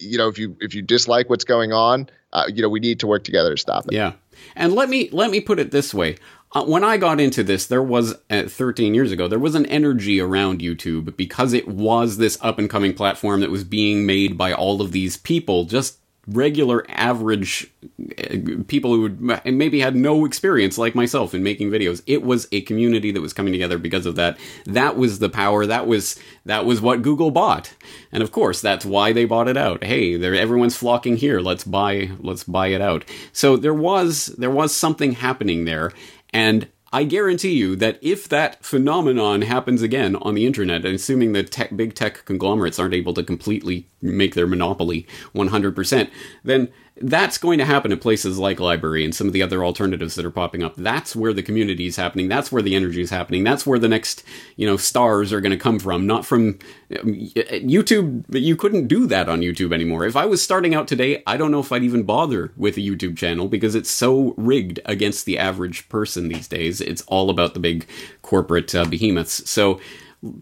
you 0.00 0.18
know, 0.18 0.28
if 0.28 0.38
you 0.38 0.56
if 0.60 0.74
you 0.74 0.82
dislike 0.82 1.30
what's 1.30 1.44
going 1.44 1.72
on, 1.72 2.08
uh, 2.32 2.44
you 2.52 2.62
know, 2.62 2.68
we 2.68 2.80
need 2.80 3.00
to 3.00 3.06
work 3.06 3.24
together 3.24 3.50
to 3.54 3.60
stop 3.60 3.86
it. 3.86 3.92
Yeah, 3.92 4.12
and 4.56 4.72
let 4.72 4.88
me 4.88 5.08
let 5.12 5.30
me 5.30 5.40
put 5.40 5.58
it 5.58 5.70
this 5.70 5.94
way: 5.94 6.16
uh, 6.52 6.64
when 6.64 6.82
I 6.82 6.96
got 6.96 7.20
into 7.20 7.44
this, 7.44 7.66
there 7.66 7.82
was 7.82 8.16
uh, 8.28 8.44
13 8.44 8.94
years 8.94 9.12
ago, 9.12 9.28
there 9.28 9.38
was 9.38 9.54
an 9.54 9.66
energy 9.66 10.20
around 10.20 10.60
YouTube 10.60 11.16
because 11.16 11.52
it 11.52 11.68
was 11.68 12.16
this 12.16 12.38
up 12.40 12.58
and 12.58 12.68
coming 12.68 12.92
platform 12.92 13.40
that 13.40 13.50
was 13.50 13.62
being 13.62 14.04
made 14.04 14.36
by 14.36 14.52
all 14.52 14.82
of 14.82 14.90
these 14.90 15.16
people, 15.16 15.64
just 15.64 15.98
regular 16.26 16.84
average 16.88 17.70
people 18.66 18.94
who 18.94 19.02
would, 19.02 19.20
maybe 19.44 19.80
had 19.80 19.96
no 19.96 20.24
experience 20.24 20.78
like 20.78 20.94
myself 20.94 21.34
in 21.34 21.42
making 21.42 21.70
videos. 21.70 22.02
It 22.06 22.22
was 22.22 22.48
a 22.52 22.60
community 22.62 23.10
that 23.12 23.20
was 23.20 23.32
coming 23.32 23.52
together 23.52 23.78
because 23.78 24.06
of 24.06 24.16
that. 24.16 24.38
That 24.66 24.96
was 24.96 25.18
the 25.18 25.28
power. 25.28 25.66
That 25.66 25.86
was 25.86 26.18
that 26.44 26.64
was 26.64 26.80
what 26.80 27.02
google 27.02 27.30
bought. 27.30 27.74
And 28.12 28.22
of 28.22 28.32
course 28.32 28.60
that's 28.60 28.84
why 28.84 29.12
they 29.12 29.24
bought 29.24 29.48
it 29.48 29.56
out. 29.56 29.84
Hey 29.84 30.20
everyone's 30.20 30.76
flocking 30.76 31.16
here. 31.16 31.40
Let's 31.40 31.64
buy 31.64 32.10
let's 32.20 32.44
buy 32.44 32.68
it 32.68 32.80
out. 32.80 33.04
So 33.32 33.56
there 33.56 33.74
was 33.74 34.26
there 34.26 34.50
was 34.50 34.74
something 34.74 35.12
happening 35.12 35.64
there. 35.64 35.92
And 36.32 36.68
I 36.92 37.04
guarantee 37.04 37.52
you 37.52 37.76
that 37.76 37.98
if 38.02 38.28
that 38.30 38.64
phenomenon 38.64 39.42
happens 39.42 39.80
again 39.80 40.16
on 40.16 40.34
the 40.34 40.44
internet, 40.44 40.84
and 40.84 40.96
assuming 40.96 41.32
that 41.34 41.52
tech, 41.52 41.76
big 41.76 41.94
tech 41.94 42.24
conglomerates 42.24 42.80
aren't 42.80 42.94
able 42.94 43.14
to 43.14 43.22
completely 43.22 43.86
make 44.02 44.34
their 44.34 44.46
monopoly 44.46 45.06
100%, 45.34 46.10
then 46.42 46.68
that's 47.00 47.38
going 47.38 47.58
to 47.58 47.64
happen 47.64 47.92
at 47.92 48.00
places 48.00 48.38
like 48.38 48.60
library 48.60 49.04
and 49.04 49.14
some 49.14 49.26
of 49.26 49.32
the 49.32 49.42
other 49.42 49.64
alternatives 49.64 50.14
that 50.14 50.24
are 50.24 50.30
popping 50.30 50.62
up. 50.62 50.76
That's 50.76 51.16
where 51.16 51.32
the 51.32 51.42
community 51.42 51.86
is 51.86 51.96
happening. 51.96 52.28
That's 52.28 52.52
where 52.52 52.62
the 52.62 52.74
energy 52.74 53.00
is 53.00 53.10
happening. 53.10 53.42
That's 53.42 53.66
where 53.66 53.78
the 53.78 53.88
next, 53.88 54.22
you 54.56 54.66
know, 54.66 54.76
stars 54.76 55.32
are 55.32 55.40
going 55.40 55.52
to 55.52 55.56
come 55.56 55.78
from, 55.78 56.06
not 56.06 56.26
from 56.26 56.58
um, 57.00 57.14
YouTube. 57.14 58.24
You 58.30 58.54
couldn't 58.54 58.88
do 58.88 59.06
that 59.06 59.28
on 59.28 59.40
YouTube 59.40 59.72
anymore. 59.72 60.04
If 60.04 60.16
I 60.16 60.26
was 60.26 60.42
starting 60.42 60.74
out 60.74 60.86
today, 60.86 61.22
I 61.26 61.36
don't 61.36 61.50
know 61.50 61.60
if 61.60 61.72
I'd 61.72 61.84
even 61.84 62.02
bother 62.02 62.52
with 62.56 62.76
a 62.76 62.80
YouTube 62.80 63.16
channel 63.16 63.48
because 63.48 63.74
it's 63.74 63.90
so 63.90 64.34
rigged 64.36 64.80
against 64.84 65.24
the 65.24 65.38
average 65.38 65.88
person 65.88 66.28
these 66.28 66.48
days. 66.48 66.80
It's 66.80 67.02
all 67.02 67.30
about 67.30 67.54
the 67.54 67.60
big 67.60 67.86
corporate 68.22 68.74
uh, 68.74 68.84
behemoths. 68.84 69.48
So, 69.48 69.80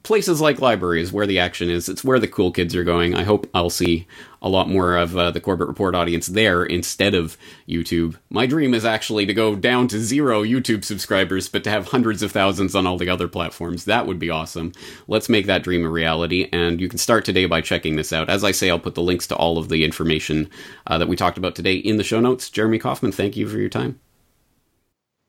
places 0.03 0.41
like 0.41 0.61
libraries 0.61 1.13
where 1.13 1.27
the 1.27 1.39
action 1.39 1.71
is. 1.71 1.89
It's 1.89 2.03
where 2.03 2.19
the 2.19 2.27
cool 2.27 2.51
kids 2.51 2.75
are 2.75 2.85
going. 2.85 3.15
I 3.15 3.23
hope 3.23 3.49
I'll 3.55 3.71
see 3.71 4.07
a 4.43 4.49
lot 4.49 4.69
more 4.69 4.97
of 4.97 5.17
uh, 5.17 5.31
the 5.31 5.41
Corbett 5.41 5.69
Report 5.69 5.95
audience 5.95 6.27
there 6.27 6.65
instead 6.65 7.15
of 7.15 7.37
YouTube. 7.69 8.17
My 8.29 8.47
dream 8.47 8.75
is 8.75 8.85
actually 8.85 9.27
to 9.27 9.35
go 9.35 9.55
down 9.55 9.87
to 9.89 10.01
zero 10.01 10.43
YouTube 10.43 10.85
subscribers, 10.85 11.49
but 11.49 11.63
to 11.65 11.71
have 11.71 11.89
hundreds 11.89 12.23
of 12.23 12.33
thousands 12.33 12.75
on 12.75 12.87
all 12.87 12.99
the 12.99 13.09
other 13.09 13.29
platforms. 13.29 13.85
That 13.85 14.07
would 14.07 14.19
be 14.19 14.31
awesome. 14.31 14.73
Let's 15.07 15.29
make 15.29 15.47
that 15.47 15.63
dream 15.63 15.85
a 15.85 15.91
reality, 15.91 16.49
and 16.53 16.81
you 16.81 16.89
can 16.89 16.99
start 16.99 17.25
today 17.25 17.47
by 17.47 17.61
checking 17.61 17.97
this 17.97 18.13
out. 18.13 18.29
As 18.29 18.43
I 18.43 18.51
say, 18.51 18.71
I'll 18.71 18.79
put 18.81 18.97
the 18.97 19.03
links 19.03 19.27
to 19.29 19.37
all 19.37 19.59
of 19.59 19.69
the 19.69 19.85
information 19.85 20.51
uh, 20.87 20.99
that 20.99 21.09
we 21.09 21.17
talked 21.17 21.39
about 21.39 21.55
today 21.55 21.75
in 21.75 21.97
the 21.97 22.05
show 22.05 22.21
notes. 22.21 22.51
Jeremy 22.51 22.79
Kauffman, 22.79 23.13
thank 23.13 23.37
you 23.37 23.49
for 23.49 23.59
your 23.59 23.71
time. 23.71 24.01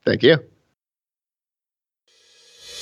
Thank 0.05 0.23
you. 0.23 0.48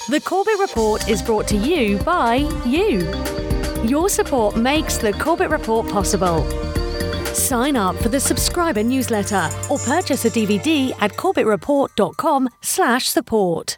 The 0.09 0.21
Corbett 0.21 0.57
Report 0.57 1.09
is 1.09 1.21
brought 1.21 1.49
to 1.49 1.57
you 1.57 1.97
by 1.97 2.35
you. 2.65 2.99
Your 3.83 4.07
support 4.07 4.55
makes 4.55 4.97
the 4.97 5.11
Corbett 5.11 5.49
Report 5.49 5.85
possible. 5.89 6.49
Sign 7.35 7.75
up 7.75 7.97
for 7.97 8.07
the 8.07 8.21
subscriber 8.21 8.83
newsletter 8.83 9.49
or 9.69 9.77
purchase 9.79 10.23
a 10.23 10.29
DVD 10.29 10.93
at 11.01 11.11
corbettreport.com/support. 11.11 13.77